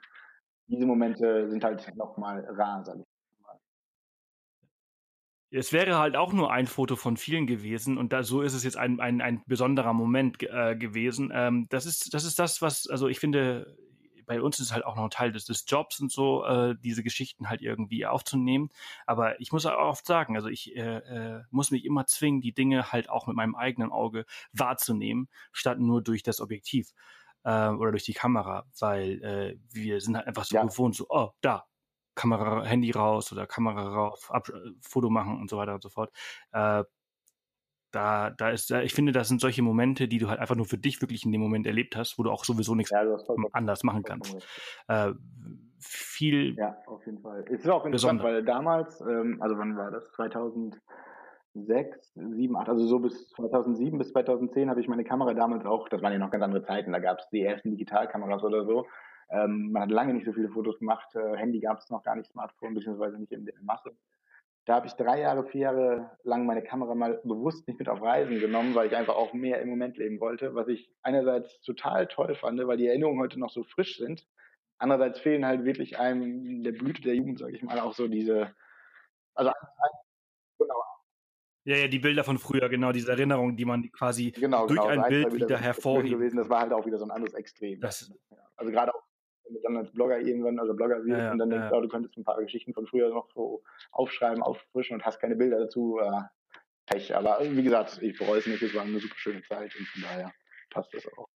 [0.68, 2.98] diese Momente sind halt nochmal rar, sag
[5.56, 8.64] es wäre halt auch nur ein Foto von vielen gewesen und da so ist es
[8.64, 11.32] jetzt ein, ein, ein besonderer Moment äh, gewesen.
[11.34, 13.78] Ähm, das ist das ist das, was also ich finde
[14.26, 16.76] bei uns ist es halt auch noch ein Teil des, des Jobs und so, äh,
[16.80, 18.70] diese Geschichten halt irgendwie aufzunehmen.
[19.06, 22.54] Aber ich muss auch oft sagen, also ich äh, äh, muss mich immer zwingen, die
[22.54, 26.92] Dinge halt auch mit meinem eigenen Auge wahrzunehmen, statt nur durch das Objektiv
[27.44, 30.64] äh, oder durch die Kamera, weil äh, wir sind halt einfach so ja.
[30.64, 31.66] gewohnt, so, oh, da,
[32.16, 35.90] Kamera, Handy raus oder Kamera raus, Ab äh, Foto machen und so weiter und so
[35.90, 36.12] fort.
[36.52, 36.84] Äh,
[37.96, 40.78] da, da ist, ich finde, das sind solche Momente, die du halt einfach nur für
[40.78, 43.06] dich wirklich in dem Moment erlebt hast, wo du auch sowieso nichts ja,
[43.54, 44.36] anders machen kannst.
[44.90, 45.14] Äh,
[45.80, 46.56] viel.
[46.58, 47.46] Ja, auf jeden Fall.
[47.48, 50.12] Es ist auch interessant, weil damals, ähm, also wann war das?
[50.12, 50.82] 2006,
[52.16, 56.02] 7, 8, also so bis 2007 bis 2010 habe ich meine Kamera damals auch, das
[56.02, 58.88] waren ja noch ganz andere Zeiten, da gab es die ersten Digitalkameras oder so,
[59.30, 61.16] ähm, man hat lange nicht so viele Fotos gemacht.
[61.16, 63.96] Äh, Handy gab es noch gar nicht, Smartphone, beziehungsweise nicht in der Masse.
[64.66, 68.02] Da habe ich drei Jahre, vier Jahre lang meine Kamera mal bewusst nicht mit auf
[68.02, 72.08] Reisen genommen, weil ich einfach auch mehr im Moment leben wollte, was ich einerseits total
[72.08, 74.28] toll fand, weil die Erinnerungen heute noch so frisch sind.
[74.80, 78.08] Andererseits fehlen halt wirklich einem in der Blüte der Jugend, sage ich mal, auch so
[78.08, 78.54] diese,
[79.36, 79.52] also
[80.58, 80.84] genau.
[81.66, 84.88] Ja, ja, die Bilder von früher, genau, diese Erinnerungen, die man quasi genau, durch genau,
[84.88, 86.10] ein Bild wieder hervorhebt.
[86.10, 86.38] Gewesen.
[86.38, 87.80] Das war halt auch wieder so ein anderes Extrem.
[87.80, 88.12] Das,
[88.56, 89.04] also gerade auch
[89.46, 91.78] wenn du dann als Blogger irgendwann, also Blogger wirst ja, und dann denkst, ja.
[91.78, 95.36] oh, du könntest ein paar Geschichten von früher noch so aufschreiben, auffrischen und hast keine
[95.36, 96.00] Bilder dazu.
[96.00, 96.22] Äh,
[96.86, 97.16] Pech.
[97.16, 100.02] Aber wie gesagt, ich bereue es nicht, es war eine super schöne Zeit und von
[100.04, 100.32] daher
[100.70, 101.28] passt das auch.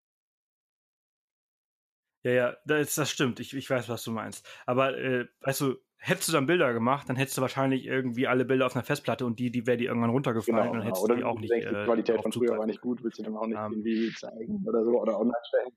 [2.24, 3.40] Ja, ja, das, das stimmt.
[3.40, 4.46] Ich, ich weiß, was du meinst.
[4.66, 8.46] Aber äh, weißt du, hättest du dann Bilder gemacht, dann hättest du wahrscheinlich irgendwie alle
[8.46, 11.14] Bilder auf einer Festplatte und die, die wäre die irgendwann runtergefallen genau, und hättest genau.
[11.14, 11.52] Oder die auch nicht.
[11.52, 13.66] Denkst, die äh, Qualität von früher war nicht gut, willst du dann auch nicht um,
[13.66, 13.86] ähm.
[13.86, 15.72] irgendwie zeigen oder so oder online stellen.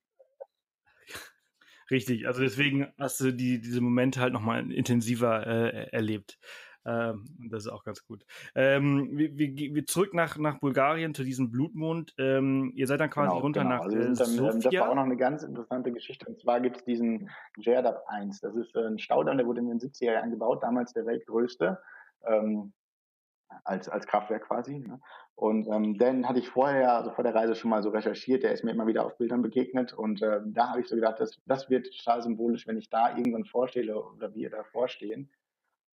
[1.92, 6.38] Richtig, also deswegen hast du die, diese Momente halt nochmal intensiver äh, erlebt.
[6.86, 8.24] Ähm, das ist auch ganz gut.
[8.54, 12.14] Ähm, wir, wir, wir zurück nach, nach Bulgarien zu diesem Blutmond.
[12.16, 13.76] Ähm, ihr seid dann quasi genau, runter genau.
[13.76, 14.70] nach also äh, dann, Sofia.
[14.70, 16.26] Das war auch noch eine ganz interessante Geschichte.
[16.26, 17.28] Und zwar gibt es diesen
[17.58, 18.40] Jerdab 1.
[18.40, 21.78] Das ist äh, ein Staudamm, der wurde in den 70er Jahren gebaut, damals der weltgrößte.
[22.26, 22.72] Ähm,
[23.64, 24.78] als, als Kraftwerk quasi.
[24.78, 25.00] Ne?
[25.34, 28.52] Und ähm, den hatte ich vorher, also vor der Reise schon mal so recherchiert, der
[28.52, 31.40] ist mir immer wieder auf Bildern begegnet und äh, da habe ich so gedacht, das,
[31.46, 35.30] das wird total symbolisch, wenn ich da irgendwann vorstehe oder wir da vorstehen.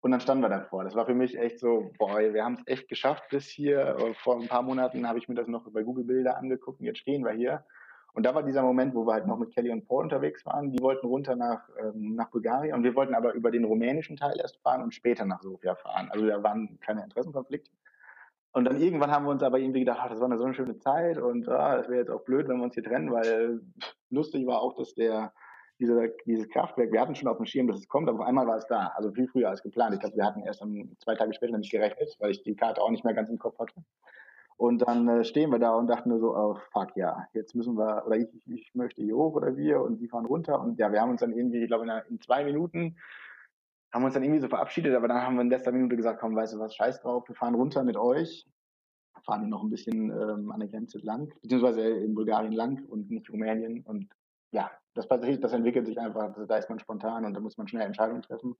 [0.01, 0.85] Und dann standen wir davor.
[0.85, 4.13] Das war für mich echt so, boah, wir haben es echt geschafft bis hier.
[4.23, 6.99] Vor ein paar Monaten habe ich mir das noch bei Google Bilder angeguckt und jetzt
[6.99, 7.65] stehen wir hier.
[8.13, 10.71] Und da war dieser Moment, wo wir halt noch mit Kelly und Paul unterwegs waren.
[10.71, 14.35] Die wollten runter nach, ähm, nach Bulgarien und wir wollten aber über den rumänischen Teil
[14.39, 16.09] erst fahren und später nach Sofia fahren.
[16.11, 17.71] Also da waren keine Interessenkonflikte.
[18.51, 20.55] Und dann irgendwann haben wir uns aber irgendwie gedacht, ach, das war eine so eine
[20.55, 23.61] schöne Zeit und ah, das wäre jetzt auch blöd, wenn wir uns hier trennen, weil
[24.09, 25.31] lustig war auch, dass der
[25.79, 28.47] diese, dieses Kraftwerk, wir hatten schon auf dem Schirm, dass es kommt, aber auf einmal
[28.47, 28.91] war es da.
[28.95, 29.93] Also viel früher als geplant.
[29.93, 30.61] Ich glaube, wir hatten erst
[30.99, 33.57] zwei Tage später nämlich gerechnet, weil ich die Karte auch nicht mehr ganz im Kopf
[33.59, 33.75] hatte.
[34.59, 37.77] Und dann äh, stehen wir da und dachten nur so, oh fuck ja, jetzt müssen
[37.77, 40.59] wir, oder ich, ich möchte hier hoch oder wir und die fahren runter.
[40.59, 42.97] Und ja, wir haben uns dann irgendwie, ich glaube, in, in zwei Minuten
[43.93, 46.19] haben wir uns dann irgendwie so verabschiedet, aber dann haben wir in letzter Minute gesagt,
[46.19, 48.45] komm, weißt du was, scheiß drauf, wir fahren runter mit euch,
[49.23, 53.29] fahren noch ein bisschen ähm, an der Grenze lang, beziehungsweise in Bulgarien lang und nicht
[53.29, 53.81] Rumänien.
[53.85, 54.09] Und
[54.51, 57.69] ja, das passiert, das entwickelt sich einfach, da ist man spontan und da muss man
[57.69, 58.57] schnell Entscheidungen treffen.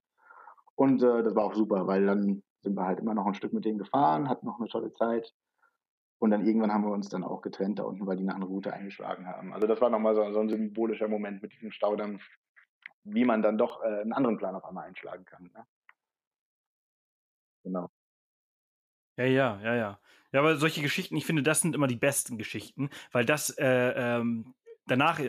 [0.76, 3.52] Und äh, das war auch super, weil dann sind wir halt immer noch ein Stück
[3.52, 5.34] mit denen gefahren, hatten noch eine tolle Zeit.
[6.20, 8.50] Und dann irgendwann haben wir uns dann auch getrennt da unten, weil die eine andere
[8.50, 9.54] Route eingeschlagen haben.
[9.54, 12.20] Also das war nochmal so, so ein symbolischer Moment mit diesem Staudamm,
[13.04, 15.50] wie man dann doch äh, einen anderen Plan auf einmal einschlagen kann.
[15.54, 15.66] Ne?
[17.64, 17.90] Genau.
[19.16, 20.00] Ja, ja, ja, ja.
[20.32, 23.92] Ja, aber solche Geschichten, ich finde, das sind immer die besten Geschichten, weil das äh,
[23.96, 24.54] ähm,
[24.86, 25.20] danach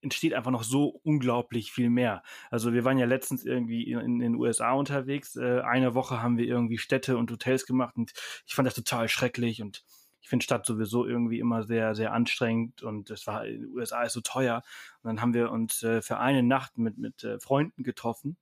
[0.00, 2.22] entsteht einfach noch so unglaublich viel mehr.
[2.50, 5.34] Also wir waren ja letztens irgendwie in, in den USA unterwegs.
[5.34, 8.12] Äh, eine Woche haben wir irgendwie Städte und Hotels gemacht und
[8.46, 9.84] ich fand das total schrecklich und
[10.26, 14.02] ich finde Stadt sowieso irgendwie immer sehr, sehr anstrengend und es war in den USA
[14.02, 14.64] ist so teuer.
[15.00, 18.36] Und dann haben wir uns äh, für eine Nacht mit, mit äh, Freunden getroffen,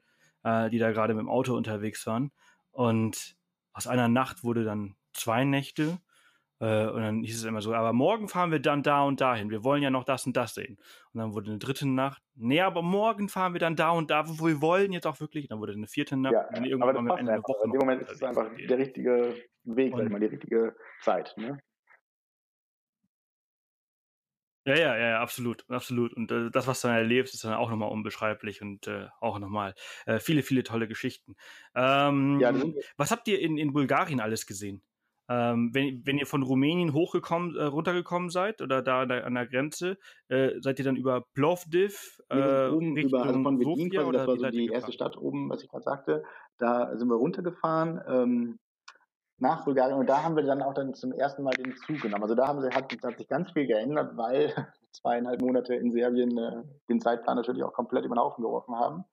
[0.44, 2.32] äh, die da gerade mit dem Auto unterwegs waren.
[2.70, 3.36] Und
[3.74, 5.98] aus einer Nacht wurde dann zwei Nächte
[6.58, 9.50] äh, und dann hieß es immer so, aber morgen fahren wir dann da und dahin.
[9.50, 10.78] Wir wollen ja noch das und das sehen.
[11.12, 14.26] Und dann wurde eine dritte Nacht, nee, aber morgen fahren wir dann da und da,
[14.26, 15.48] wo wir wollen jetzt auch wirklich.
[15.48, 16.32] Dann wurde eine vierte Nacht.
[16.32, 17.64] Ja, und irgendwann aber das passt einfach.
[17.64, 21.34] In dem Moment ist es einfach der richtige Weg, und, mal, die richtige Zeit.
[21.36, 21.58] Ne?
[24.66, 26.14] Ja, ja, ja, absolut, absolut.
[26.14, 29.38] Und äh, das, was du dann erlebst, ist dann auch nochmal unbeschreiblich und äh, auch
[29.38, 29.74] nochmal
[30.06, 31.36] äh, viele, viele tolle Geschichten.
[31.74, 32.52] Ähm, ja,
[32.96, 34.82] was habt ihr in, in Bulgarien alles gesehen?
[35.28, 39.34] Ähm, wenn, wenn ihr von Rumänien hochgekommen, äh, runtergekommen seid oder da an der, an
[39.34, 39.96] der Grenze,
[40.28, 44.36] äh, seid ihr dann über Plovdiv äh, oben über, also von Vedin quasi, das war
[44.36, 46.24] so die erste Stadt oben, was ich gerade sagte.
[46.58, 48.58] Da sind wir runtergefahren ähm,
[49.38, 52.22] nach Bulgarien und da haben wir dann auch dann zum ersten Mal den Zug genommen.
[52.22, 54.52] Also da haben sie, hat, hat sich ganz viel geändert, weil
[54.92, 59.04] zweieinhalb Monate in Serbien äh, den Zeitplan natürlich auch komplett über den Haufen geworfen haben.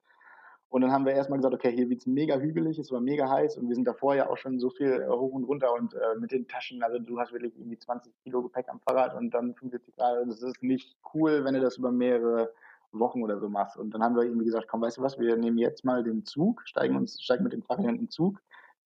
[0.69, 3.57] Und dann haben wir erstmal gesagt, okay, hier wird's mega hügelig, es war mega heiß
[3.57, 6.17] und wir sind davor ja auch schon so viel äh, hoch und runter und äh,
[6.17, 9.53] mit den Taschen, also du hast wirklich irgendwie 20 Kilo Gepäck am Fahrrad und dann
[9.55, 10.17] 45 Grad.
[10.17, 12.53] Also das ist nicht cool, wenn du das über mehrere
[12.93, 13.76] Wochen oder so machst.
[13.78, 16.26] Und dann haben wir irgendwie gesagt, komm, weißt du was, wir nehmen jetzt mal den
[16.26, 18.41] Zug, steigen uns, steigen mit den Fahrrädern in den Zug.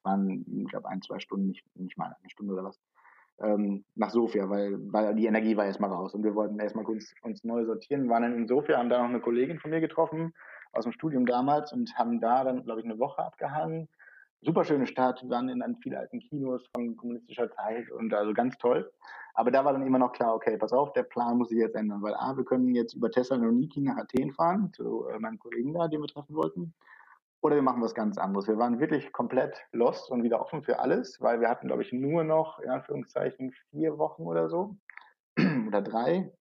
[0.06, 2.80] Waren, ich glaube, ein, zwei Stunden, nicht, nicht mal eine Stunde oder was.
[3.39, 7.14] Ähm, nach Sofia, weil, weil die Energie war erstmal raus und wir wollten erstmal uns,
[7.22, 10.34] uns neu sortieren, waren dann in Sofia, haben da noch eine Kollegin von mir getroffen,
[10.72, 13.89] aus dem Studium damals und haben da dann, glaube ich, eine Woche abgehangen.
[14.41, 18.34] Super schöne Stadt, wir waren in an vielen alten Kinos von kommunistischer Zeit und also
[18.34, 18.89] ganz toll.
[19.34, 21.76] Aber da war dann immer noch klar, okay, pass auf, der Plan muss sich jetzt
[21.76, 25.74] ändern, weil A, wir können jetzt über Thessaloniki nach Athen fahren, zu äh, meinem Kollegen
[25.74, 26.74] da, den wir treffen wollten.
[27.41, 28.47] Oder wir machen was ganz anderes.
[28.47, 31.93] Wir waren wirklich komplett lost und wieder offen für alles, weil wir hatten, glaube ich,
[31.93, 34.77] nur noch, in Anführungszeichen, vier Wochen oder so.
[35.67, 36.31] oder drei.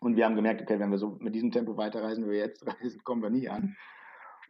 [0.00, 2.66] Und wir haben gemerkt, okay, wenn wir so mit diesem Tempo weiterreisen, wie wir jetzt
[2.66, 3.76] reisen, kommen wir nie an.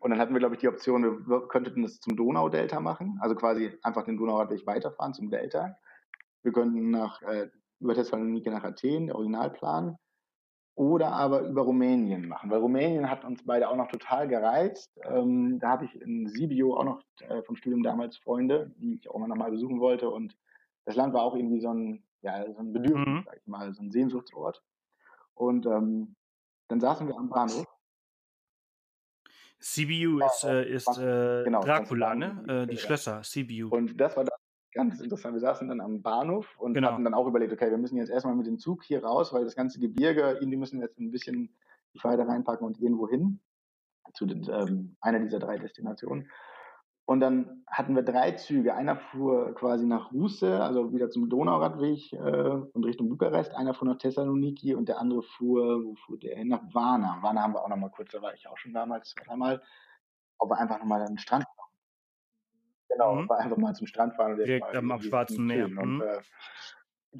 [0.01, 3.34] Und dann hatten wir, glaube ich, die Option, wir könnten das zum Donau-Delta machen, also
[3.34, 5.76] quasi einfach den Donauradweg weiterfahren zum Delta.
[6.43, 7.49] Wir könnten nach, äh,
[7.80, 9.97] über Thessaloniki nach Athen, der Originalplan,
[10.79, 14.97] oder aber über Rumänien machen, weil Rumänien hat uns beide auch noch total gereizt.
[15.03, 19.11] Ähm, da habe ich in Sibiu auch noch äh, vom Studium damals Freunde, die ich
[19.11, 20.09] auch mal nochmal besuchen wollte.
[20.09, 20.39] Und
[20.85, 23.22] das Land war auch irgendwie so ein, ja, so ein Bedürfnis, mhm.
[23.26, 24.62] sag ich mal, so ein Sehnsuchtsort.
[25.35, 26.14] Und ähm,
[26.68, 27.66] dann saßen wir am Bahnhof.
[29.59, 32.45] CBU ist, äh, ist äh, genau, Dracula, ne?
[32.47, 33.70] Äh, die Schlösser, CBU.
[33.70, 34.38] Und das war dann
[34.79, 35.35] ganz interessant.
[35.35, 36.93] Wir saßen dann am Bahnhof und genau.
[36.93, 39.43] hatten dann auch überlegt, okay, wir müssen jetzt erstmal mit dem Zug hier raus, weil
[39.43, 41.51] das ganze Gebirge, die müssen jetzt ein bisschen
[41.95, 43.41] die Fahrräder reinpacken und irgendwo hin.
[44.14, 46.31] Zu den, ähm, einer dieser drei Destinationen.
[47.07, 48.74] Und dann hatten wir drei Züge.
[48.74, 52.16] Einer fuhr quasi nach Russe, also wieder zum Donauradweg äh,
[52.72, 53.55] und Richtung Bukarest.
[53.57, 56.49] Einer fuhr nach Thessaloniki und der andere fuhr, wo fuhr der hin?
[56.49, 57.18] Nach Varna.
[57.20, 59.61] Varna haben wir auch nochmal kurz, da war ich auch schon damals zweimal.
[60.39, 61.45] Ob wir einfach nochmal an den Strand
[62.89, 63.30] Genau, mhm.
[63.30, 64.32] einfach mal zum Strand fahren.
[64.32, 65.66] Und Direkt am, am Schwarzen Meer.
[65.66, 66.03] Und, mhm.
[66.03, 66.20] äh,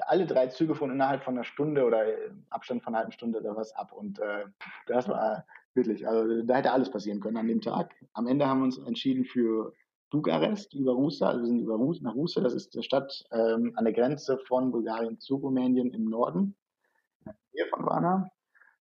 [0.01, 2.05] alle drei Züge fuhren innerhalb von einer Stunde oder
[2.51, 3.93] Abstand von einer halben Stunde oder was ab.
[3.93, 4.45] Und äh,
[4.87, 5.45] das war
[5.75, 7.95] wirklich, also da hätte alles passieren können an dem Tag.
[8.13, 9.73] Am Ende haben wir uns entschieden für
[10.11, 13.73] Bukarest über Rusa, also wir sind über Rus nach Rusa, das ist eine Stadt ähm,
[13.77, 16.57] an der Grenze von Bulgarien zu Rumänien im Norden,
[17.53, 18.31] hier von Varna.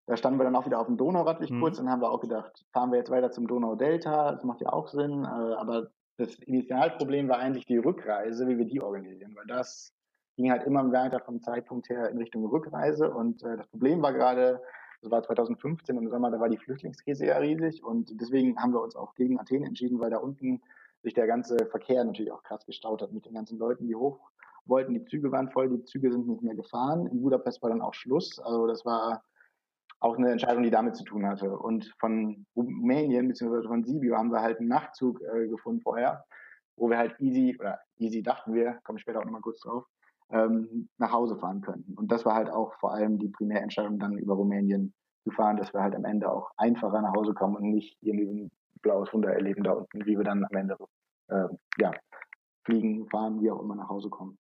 [0.07, 1.61] Da standen wir dann auch wieder auf dem Donauradweg mhm.
[1.61, 4.71] kurz und haben wir auch gedacht, fahren wir jetzt weiter zum Donau-Delta, das macht ja
[4.71, 9.47] auch Sinn, äh, aber das Initialproblem war eigentlich die Rückreise, wie wir die organisieren, weil
[9.47, 9.93] das
[10.37, 14.13] ging halt immer weiter vom Zeitpunkt her in Richtung Rückreise und äh, das Problem war
[14.13, 14.61] gerade,
[15.03, 18.83] das war 2015 im Sommer, da war die Flüchtlingskrise ja riesig und deswegen haben wir
[18.83, 20.63] uns auch gegen Athen entschieden, weil da unten
[21.03, 24.19] sich der ganze Verkehr natürlich auch krass gestaut hat mit den ganzen Leuten, die hoch
[24.65, 24.95] wollten.
[24.95, 27.07] Die Züge waren voll, die Züge sind nicht mehr gefahren.
[27.07, 28.41] In Budapest war dann auch Schluss.
[28.41, 29.23] Also das war
[30.05, 31.57] auch eine Entscheidung, die damit zu tun hatte.
[31.57, 33.67] Und von Rumänien bzw.
[33.67, 36.25] von Sibiu haben wir halt einen Nachtzug äh, gefunden vorher,
[36.77, 39.87] wo wir halt easy, oder easy dachten wir, komme ich später auch nochmal kurz drauf,
[40.31, 41.95] ähm, nach Hause fahren könnten.
[41.95, 44.93] Und das war halt auch vor allem die Primärentscheidung, dann über Rumänien
[45.23, 48.27] zu fahren, dass wir halt am Ende auch einfacher nach Hause kommen und nicht irgendwie
[48.27, 48.51] ein
[48.83, 50.77] blaues Wunder erleben da unten, wie wir dann am Ende
[51.29, 51.49] äh,
[51.79, 51.93] ja,
[52.67, 54.37] fliegen, fahren, wie auch immer nach Hause kommen.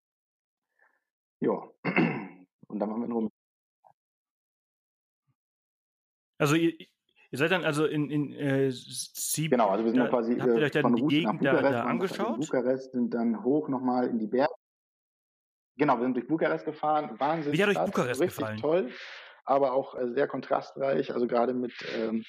[1.41, 1.53] Ja,
[2.69, 3.43] und dann waren wir in Rumänien.
[6.39, 10.09] Also ihr, ihr seid dann also in, in äh, Sieb Genau, also wir sind da,
[10.09, 12.41] quasi habt ihr euch dann von die Gegend nach Bukarest, da, da angeschaut?
[12.41, 14.53] Bukarest sind dann hoch nochmal in die Berge.
[15.76, 17.18] Genau, wir sind durch Bukarest gefahren.
[17.18, 17.53] Wahnsinn.
[17.53, 18.61] Wie hat euch Bukarest richtig gefallen?
[18.61, 18.91] toll,
[19.45, 21.12] aber auch äh, sehr kontrastreich.
[21.12, 22.24] Also gerade mit ähm,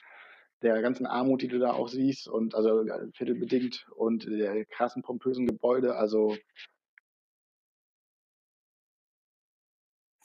[0.62, 5.04] der ganzen Armut, die du da auch siehst und also äh, viertelbedingt und der krassen
[5.04, 5.96] pompösen Gebäude.
[5.96, 6.36] Also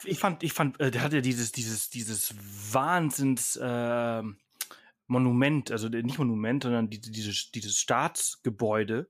[0.03, 2.35] Ich fand, ich fand, äh, der hatte dieses, dieses, dieses
[2.73, 4.23] Wahnsinns äh,
[5.07, 9.09] Monument, also nicht Monument, sondern die, dieses, dieses Staatsgebäude.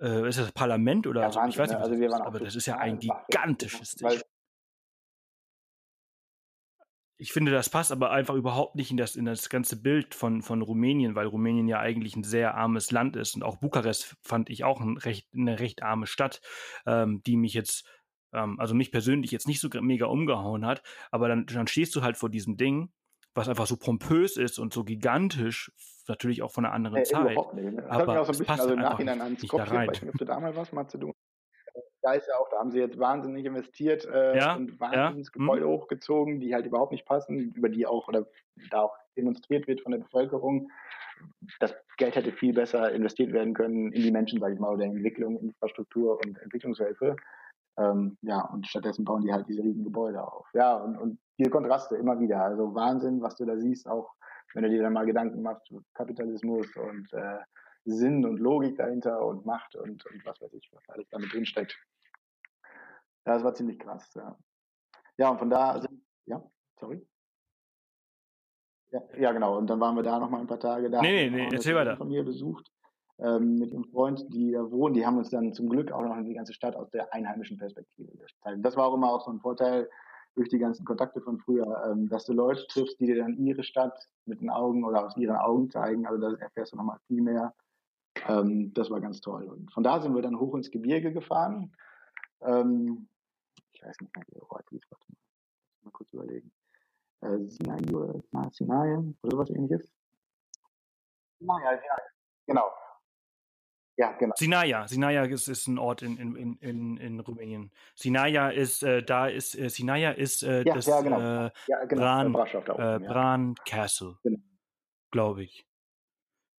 [0.00, 1.38] Äh, ist das Parlament oder Ja, so?
[1.40, 3.92] Ich Wahnsinn, weiß nicht, Also wir ist, waren auch aber das ist ja ein gigantisches
[3.92, 4.20] Ding.
[7.18, 10.42] Ich finde, das passt aber einfach überhaupt nicht in das, in das ganze Bild von,
[10.42, 13.36] von Rumänien, weil Rumänien ja eigentlich ein sehr armes Land ist.
[13.36, 16.40] Und auch Bukarest fand ich auch ein recht, eine recht arme Stadt,
[16.84, 17.86] ähm, die mich jetzt,
[18.32, 20.82] ähm, also mich persönlich jetzt nicht so mega umgehauen hat.
[21.10, 22.90] Aber dann, dann stehst du halt vor diesem Ding,
[23.34, 25.72] was einfach so pompös ist und so gigantisch,
[26.08, 27.32] natürlich auch von einer anderen Äh, Zeit.
[27.32, 27.78] überhaupt nicht.
[27.78, 29.84] Das aber auch so ein bisschen, also im Nachhinein ans Kopf da rein.
[29.84, 31.14] Ich weiß nicht, ob du da mal was, Mazedonien.
[32.02, 35.28] Da ist ja auch, da haben sie jetzt wahnsinnig investiert äh, Ja, und ja, wahnsinnig
[35.28, 35.40] hm.
[35.40, 38.26] Gebäude hochgezogen, die halt überhaupt nicht passen, über die auch oder
[38.70, 40.70] da auch demonstriert wird von der Bevölkerung.
[41.60, 44.84] Das Geld hätte viel besser investiert werden können in die Menschen, sage ich mal, oder
[44.84, 47.14] in Entwicklung, Infrastruktur und Entwicklungshilfe.
[47.78, 50.46] Ähm, ja, und stattdessen bauen die halt diese riesigen Gebäude auf.
[50.52, 52.42] Ja, und, und diese Kontraste immer wieder.
[52.42, 54.14] Also Wahnsinn, was du da siehst, auch
[54.54, 57.38] wenn du dir dann mal Gedanken machst, über Kapitalismus und äh,
[57.84, 61.76] Sinn und Logik dahinter und Macht und, und was weiß ich, was alles damit drinsteckt.
[63.26, 64.36] Ja, das war ziemlich krass, ja.
[65.16, 66.42] Ja, und von da sind, ja,
[66.78, 67.06] sorry.
[68.90, 69.56] Ja, ja, genau.
[69.56, 71.00] Und dann waren wir da noch mal ein paar Tage da.
[71.00, 71.96] Nee, nee, nee, erzähl weiter.
[71.96, 72.70] Von mir besucht,
[73.22, 74.94] ähm, mit ihrem Freund, die da wohnen.
[74.94, 78.10] Die haben uns dann zum Glück auch noch die ganze Stadt aus der einheimischen Perspektive
[78.10, 78.58] gezeigt.
[78.64, 79.88] Das war auch immer auch so ein Vorteil
[80.34, 83.62] durch die ganzen Kontakte von früher, ähm, dass du Leute triffst, die dir dann ihre
[83.62, 86.06] Stadt mit den Augen oder aus ihren Augen zeigen.
[86.06, 87.54] Also da erfährst du noch mal viel mehr.
[88.26, 89.44] Ähm, das war ganz toll.
[89.44, 91.72] Und von da sind wir dann hoch ins Gebirge gefahren.
[92.40, 93.08] Ähm,
[93.72, 94.82] ich weiß nicht mehr, wie der Ort hieß.
[94.90, 95.18] Warte mal,
[95.84, 96.50] mal kurz überlegen.
[97.20, 99.86] Äh, Sinai oder na, Sinai oder sowas ähnliches.
[101.38, 101.96] Sinai, ja,
[102.46, 102.64] genau.
[103.96, 104.34] Ja, genau.
[104.36, 107.70] Sinaia, Sinaia ist, ist ein Ort in, in, in, in, Rumänien.
[107.94, 111.18] Sinaia ist, äh, da ist, äh, Sinaia ist äh, Ja, das ja, genau.
[111.20, 112.00] äh, Ja, genau.
[112.02, 112.56] Bran- da äh,
[112.96, 113.12] oben, ja.
[113.12, 114.38] Bran Castle, Genau.
[115.10, 115.66] glaube ich.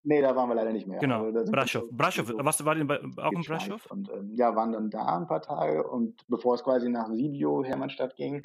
[0.04, 0.98] Nee, da waren wir leider nicht mehr.
[0.98, 1.84] Genau, Also, Braschow.
[1.90, 3.86] Braschow, so was war denn bei, auch in Braschow?
[3.86, 7.62] Und ähm, ja, waren dann da ein paar Tage und bevor es quasi nach Sibiu,
[7.64, 8.42] Hermannstadt ging,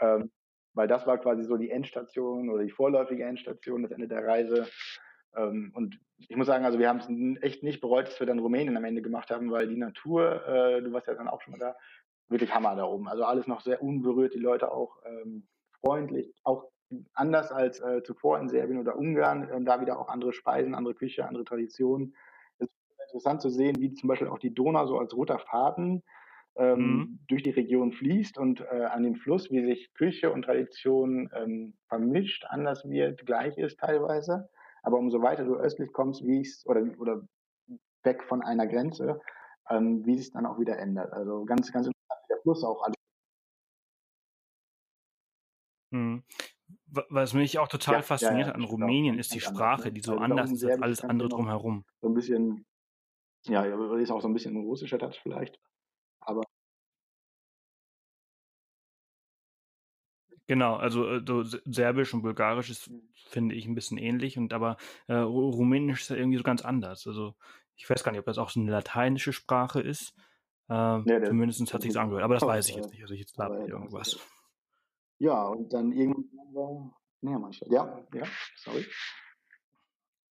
[0.00, 0.30] ähm,
[0.74, 4.68] weil das war quasi so die Endstation oder die vorläufige Endstation, das Ende der Reise.
[5.36, 8.38] Ähm, und ich muss sagen, also wir haben es echt nicht bereut, dass wir dann
[8.38, 11.52] Rumänien am Ende gemacht haben, weil die Natur, äh, du warst ja dann auch schon
[11.52, 11.76] mal da,
[12.28, 13.08] wirklich Hammer da oben.
[13.08, 15.48] Also alles noch sehr unberührt, die Leute auch ähm,
[15.80, 16.70] freundlich, auch
[17.14, 20.94] anders als äh, zuvor in Serbien oder Ungarn, ähm, da wieder auch andere Speisen, andere
[20.94, 22.14] Küche, andere Traditionen.
[22.58, 26.02] Es ist interessant zu sehen, wie zum Beispiel auch die Donau so als roter Faden
[26.56, 27.18] ähm, Mhm.
[27.28, 31.74] durch die Region fließt und äh, an dem Fluss, wie sich Küche und Tradition ähm,
[31.88, 34.50] vermischt, anders wird, gleich ist teilweise.
[34.82, 37.22] Aber umso weiter du östlich kommst, wie es oder oder
[38.02, 39.20] weg von einer Grenze,
[39.70, 41.12] ähm, wie sich dann auch wieder ändert.
[41.12, 42.96] Also ganz ganz interessant, der Fluss auch alles.
[45.90, 46.24] Mhm.
[46.86, 48.64] Wa- Was mich auch total Ja, fasziniert ja, ja, an.
[48.64, 49.92] Rumänien ist die Sprache, ne?
[49.92, 51.84] die so Also anders ist als alles andere drumherum.
[52.00, 52.66] so ein bisschen,
[53.44, 55.58] ja, ja, ist auch so ein bisschen ein russischer Touch vielleicht.
[56.20, 56.42] Aber
[60.48, 63.02] Genau, also äh, so Se- Serbisch und Bulgarisch ist, Mhm.
[63.28, 64.76] finde ich, ein bisschen ähnlich und aber
[65.06, 67.06] äh, Ru- Rumänisch ist ja irgendwie so ganz anders.
[67.06, 67.34] Also
[67.76, 70.14] Ich weiß gar nicht, ob das auch so eine lateinische Sprache ist.
[70.68, 73.02] Äh, nee, zumindest hat sich angehört, aber das weiß ich jetzt nicht.
[73.02, 74.18] Also ich jetzt laber irgendwas.
[75.18, 77.70] Ja, und dann irgendwann war Nähermannstadt.
[77.70, 78.24] Ja, ja,
[78.56, 78.84] sorry.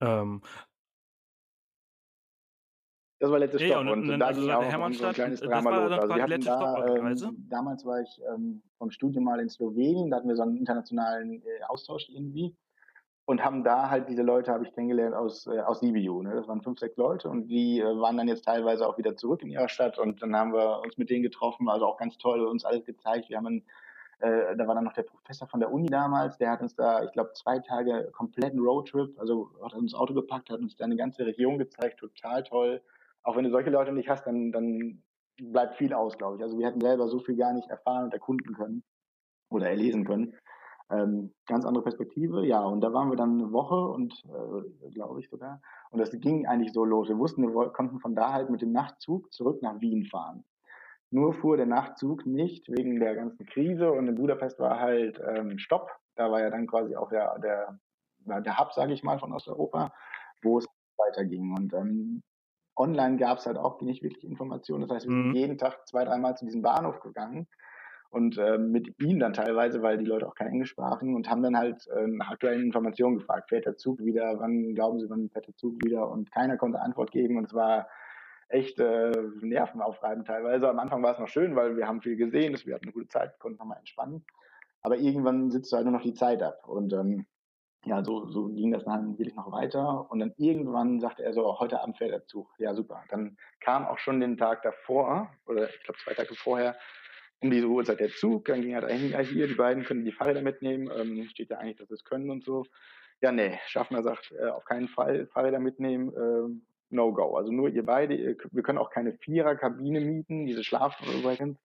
[0.01, 0.41] Ähm,
[3.21, 3.81] das war letztes ja, Stopp.
[3.81, 5.91] Und, und, und da also ging auch Hermannstadt, ein kleines Drama los.
[5.91, 10.17] Also wir hatten da, ähm, damals war ich ähm, vom Studium mal in Slowenien, da
[10.17, 12.55] hatten wir so einen internationalen äh, Austausch irgendwie
[13.25, 16.23] und haben da halt diese Leute habe ich kennengelernt aus äh, aus Sibiu.
[16.23, 16.33] Ne?
[16.33, 19.43] Das waren fünf, sechs Leute und die äh, waren dann jetzt teilweise auch wieder zurück
[19.43, 22.43] in ihrer Stadt und dann haben wir uns mit denen getroffen, also auch ganz toll
[22.43, 23.29] uns alles gezeigt.
[23.29, 23.63] Wir haben einen
[24.21, 27.03] äh, da war dann noch der Professor von der Uni damals, der hat uns da,
[27.03, 30.95] ich glaube, zwei Tage kompletten Roadtrip, also hat uns Auto gepackt, hat uns da eine
[30.95, 32.81] ganze Region gezeigt, total toll
[33.23, 35.03] auch wenn du solche Leute nicht hast, dann, dann
[35.37, 36.43] bleibt viel aus, glaube ich.
[36.43, 38.83] Also wir hätten selber so viel gar nicht erfahren und erkunden können
[39.49, 40.35] oder erlesen können.
[40.91, 42.61] Ähm, ganz andere Perspektive, ja.
[42.63, 45.61] Und da waren wir dann eine Woche und äh, glaube ich sogar.
[45.89, 47.07] Und das ging eigentlich so los.
[47.07, 50.43] Wir wussten, wir konnten von da halt mit dem Nachtzug zurück nach Wien fahren.
[51.09, 55.57] Nur fuhr der Nachtzug nicht wegen der ganzen Krise und in Budapest war halt ähm,
[55.59, 55.89] Stopp.
[56.15, 57.79] Da war ja dann quasi auch der, der,
[58.41, 59.93] der Hub, sage ich mal, von Osteuropa,
[60.41, 60.65] wo es
[60.97, 61.53] weiterging.
[61.57, 62.21] Und ähm,
[62.81, 64.81] online gab es halt auch nicht wirklich Informationen.
[64.81, 65.35] Das heißt, wir sind mhm.
[65.35, 67.47] jeden Tag zwei, dreimal zu diesem Bahnhof gegangen
[68.09, 71.43] und äh, mit ihm dann teilweise, weil die Leute auch kein Englisch sprachen und haben
[71.43, 75.29] dann halt äh, nach aktuellen Informationen gefragt, fährt der Zug wieder, wann glauben Sie, wann
[75.29, 77.87] fährt der Zug wieder und keiner konnte Antwort geben und es war
[78.49, 79.11] echt äh,
[79.41, 80.69] nervenaufreibend teilweise.
[80.69, 83.07] Am Anfang war es noch schön, weil wir haben viel gesehen, wir hatten eine gute
[83.07, 84.25] Zeit, konnten nochmal entspannen.
[84.81, 87.25] Aber irgendwann sitzt du halt nur noch die Zeit ab und ähm,
[87.85, 90.09] ja, so, so ging das dann wirklich noch weiter.
[90.11, 92.47] Und dann irgendwann sagte er so, heute Abend fährt der Zug.
[92.59, 93.03] Ja, super.
[93.09, 96.75] Dann kam auch schon den Tag davor, oder ich glaube zwei Tage vorher,
[97.41, 98.45] um diese Uhrzeit der Zug.
[98.45, 100.91] Dann ging er dahin, ja hier, die beiden können die Fahrräder mitnehmen.
[100.95, 102.65] Ähm, steht ja eigentlich, dass sie es können und so.
[103.19, 106.13] Ja, nee, Schaffner sagt, äh, auf keinen Fall Fahrräder mitnehmen.
[106.13, 107.35] Äh, no go.
[107.35, 111.57] Also nur ihr beide, ihr, wir können auch keine Vierer-Kabine mieten, diese Schlafwagens.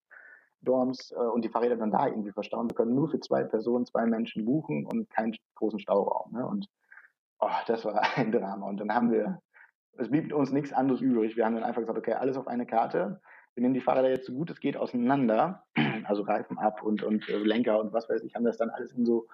[0.62, 2.68] Dorms äh, und die Fahrräder dann da irgendwie verstauen.
[2.68, 6.32] Wir können nur für zwei Personen, zwei Menschen buchen und keinen großen Stauraum.
[6.32, 6.46] Ne?
[6.46, 6.68] Und
[7.40, 8.66] oh, das war ein Drama.
[8.66, 9.40] Und dann haben wir,
[9.98, 11.36] es blieb uns nichts anderes übrig.
[11.36, 13.20] Wir haben dann einfach gesagt, okay, alles auf eine Karte.
[13.54, 15.64] Wir nehmen die Fahrräder jetzt so gut es geht auseinander,
[16.04, 18.92] also Reifen ab und, und äh, Lenker und was weiß ich, haben das dann alles
[18.92, 19.28] in so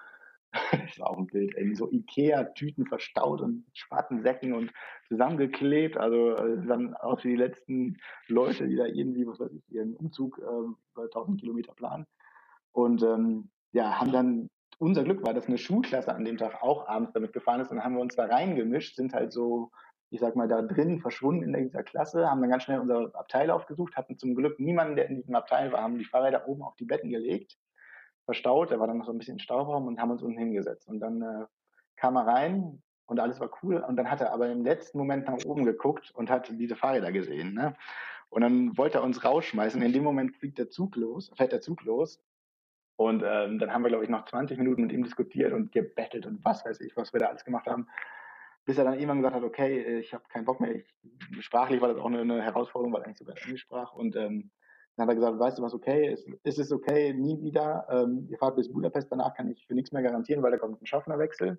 [0.53, 4.73] das war auch ein Bild, ey, so Ikea-Tüten verstaut und Spatensäcken und
[5.09, 5.97] zusammengeklebt.
[5.97, 7.99] Also äh, dann aus wie die letzten
[8.29, 12.07] Leute, die da irgendwie, was weiß ich, ihren Umzug äh, über 1000 Kilometer planen.
[12.73, 16.87] Und ähm, ja, haben dann, unser Glück war, dass eine Schulklasse an dem Tag auch
[16.87, 17.71] abends damit gefahren ist.
[17.71, 19.71] Und dann haben wir uns da reingemischt, sind halt so,
[20.11, 23.51] ich sag mal, da drin verschwunden in dieser Klasse, haben dann ganz schnell unser Abteil
[23.51, 26.77] aufgesucht, hatten zum Glück niemanden, der in diesem Abteil war, haben die Fahrräder oben auf
[26.77, 27.57] die Betten gelegt
[28.25, 28.71] verstaut.
[28.71, 30.89] Da war dann noch so ein bisschen Stauraum und haben uns unten hingesetzt.
[30.89, 31.47] Und dann äh,
[31.97, 33.77] kam er rein und alles war cool.
[33.77, 37.13] Und dann hat er aber im letzten Moment nach oben geguckt und hat diese Fahrräder
[37.13, 37.55] gesehen.
[37.55, 37.75] Ne?
[38.29, 39.83] Und dann wollte er uns rausschmeißen.
[39.83, 42.23] In dem Moment fliegt der Zug los, fährt der Zug los.
[42.97, 46.27] Und ähm, dann haben wir, glaube ich, noch 20 Minuten mit ihm diskutiert und gebettelt
[46.27, 47.89] und was weiß ich, was wir da alles gemacht haben.
[48.65, 50.75] Bis er dann irgendwann gesagt hat, okay, ich habe keinen Bock mehr.
[50.77, 50.87] Ich,
[51.41, 53.93] sprachlich war das auch eine, eine Herausforderung, weil er eigentlich sogar Englisch sprach.
[53.93, 54.51] Und ähm,
[54.97, 58.27] dann hat er gesagt, weißt du was, okay, ist, ist es okay, nie wieder, ähm,
[58.31, 60.87] ihr fahrt bis Budapest, danach kann ich für nichts mehr garantieren, weil da kommt ein
[60.87, 61.59] Schaffnerwechsel.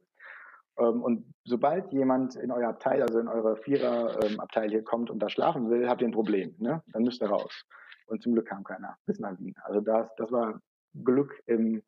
[0.78, 5.20] Ähm, und sobald jemand in euer Abteil, also in eure Vierer-Abteil ähm, hier kommt und
[5.20, 6.84] da schlafen will, habt ihr ein Problem, ne?
[6.88, 7.66] Dann müsst ihr raus.
[8.08, 9.56] Und zum Glück kam keiner bis nach Wien.
[9.64, 10.62] Also das, das war
[11.04, 11.82] Glück im,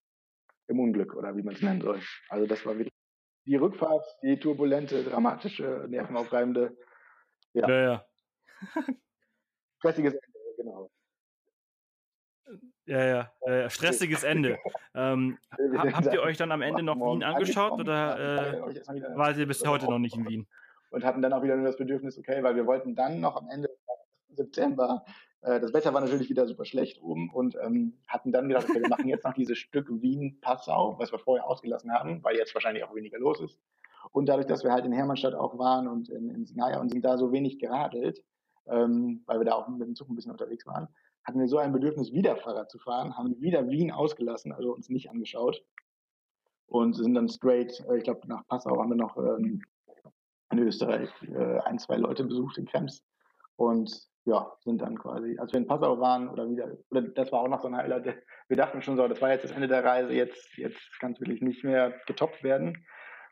[0.68, 2.00] im Unglück, oder wie man es nennen soll.
[2.30, 2.93] Also das war wirklich
[3.46, 6.76] die Rückfahrt, die turbulente, dramatische, nervenaufreibende,
[7.54, 7.70] ja.
[7.70, 8.06] Ja, ja.
[9.78, 10.91] stressiges Ende, genau.
[12.86, 14.58] Ja, ja, äh, stressiges Ende.
[14.93, 15.38] ähm,
[15.91, 19.86] habt ihr euch dann am Ende noch Wien angeschaut oder äh, wart ihr bis heute
[19.86, 20.48] noch nicht in Wien?
[20.91, 23.50] Und hatten dann auch wieder nur das Bedürfnis, okay, weil wir wollten dann noch am
[23.50, 23.70] Ende
[24.30, 25.04] September,
[25.46, 28.82] äh, das Wetter war natürlich wieder super schlecht oben und ähm, hatten dann gedacht, okay,
[28.82, 32.84] wir machen jetzt noch dieses Stück Wien-Passau, was wir vorher ausgelassen haben, weil jetzt wahrscheinlich
[32.84, 33.60] auch weniger los ist.
[34.12, 37.04] Und dadurch, dass wir halt in Hermannstadt auch waren und in, in Sinaia und sind
[37.04, 38.24] da so wenig geradelt,
[38.68, 40.88] ähm, weil wir da auch mit dem Zug ein bisschen unterwegs waren,
[41.26, 44.90] hatten wir so ein Bedürfnis, wieder Fahrrad zu fahren, haben wieder Wien ausgelassen, also uns
[44.90, 45.64] nicht angeschaut
[46.68, 49.62] und sind dann straight, äh, ich glaube nach Passau haben wir noch ähm,
[50.52, 53.04] in Österreich äh, ein, zwei Leute besucht in Krems
[53.56, 57.42] und ja, sind dann quasi, als wir in Passau waren oder wieder, oder das war
[57.42, 58.18] auch noch so ein Highlight,
[58.48, 61.20] wir dachten schon so, das war jetzt das Ende der Reise, jetzt, jetzt kann es
[61.20, 62.86] wirklich nicht mehr getoppt werden.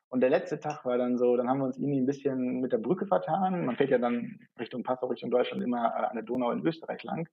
[0.10, 2.72] Und der letzte Tag war dann so, dann haben wir uns irgendwie ein bisschen mit
[2.72, 3.66] der Brücke vertan.
[3.66, 7.02] Man fährt ja dann Richtung Passau, Richtung Deutschland immer äh, an der Donau in Österreich
[7.02, 7.28] lang.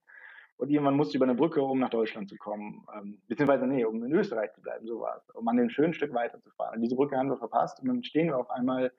[0.60, 2.86] Und irgendwann musste ich über eine Brücke, um nach Deutschland zu kommen.
[2.94, 5.34] Ähm, beziehungsweise, nee, um in Österreich zu bleiben, so war es.
[5.34, 6.76] Um an dem schönen Stück weiterzufahren.
[6.76, 8.92] Und diese Brücke haben wir verpasst und dann stehen wir auf einmal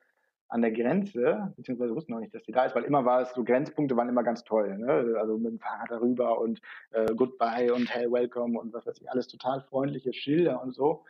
[0.50, 3.34] an der Grenze, beziehungsweise wussten noch nicht, dass die da ist, weil immer war es
[3.34, 5.16] so, Grenzpunkte waren immer ganz toll, ne?
[5.18, 6.60] also mit dem Fahrrad darüber und
[6.92, 11.06] äh, Goodbye und Hey, Welcome und was weiß ich, alles total freundliche Schilder und so.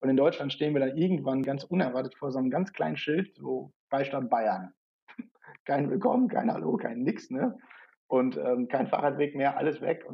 [0.00, 3.34] Und in Deutschland stehen wir dann irgendwann ganz unerwartet vor so einem ganz kleinen Schild,
[3.34, 4.72] so Freistaat Bayern.
[5.64, 7.58] kein Willkommen, kein Hallo, kein Nix, ne?
[8.14, 10.04] Und ähm, kein Fahrradweg mehr, alles weg.
[10.06, 10.12] Und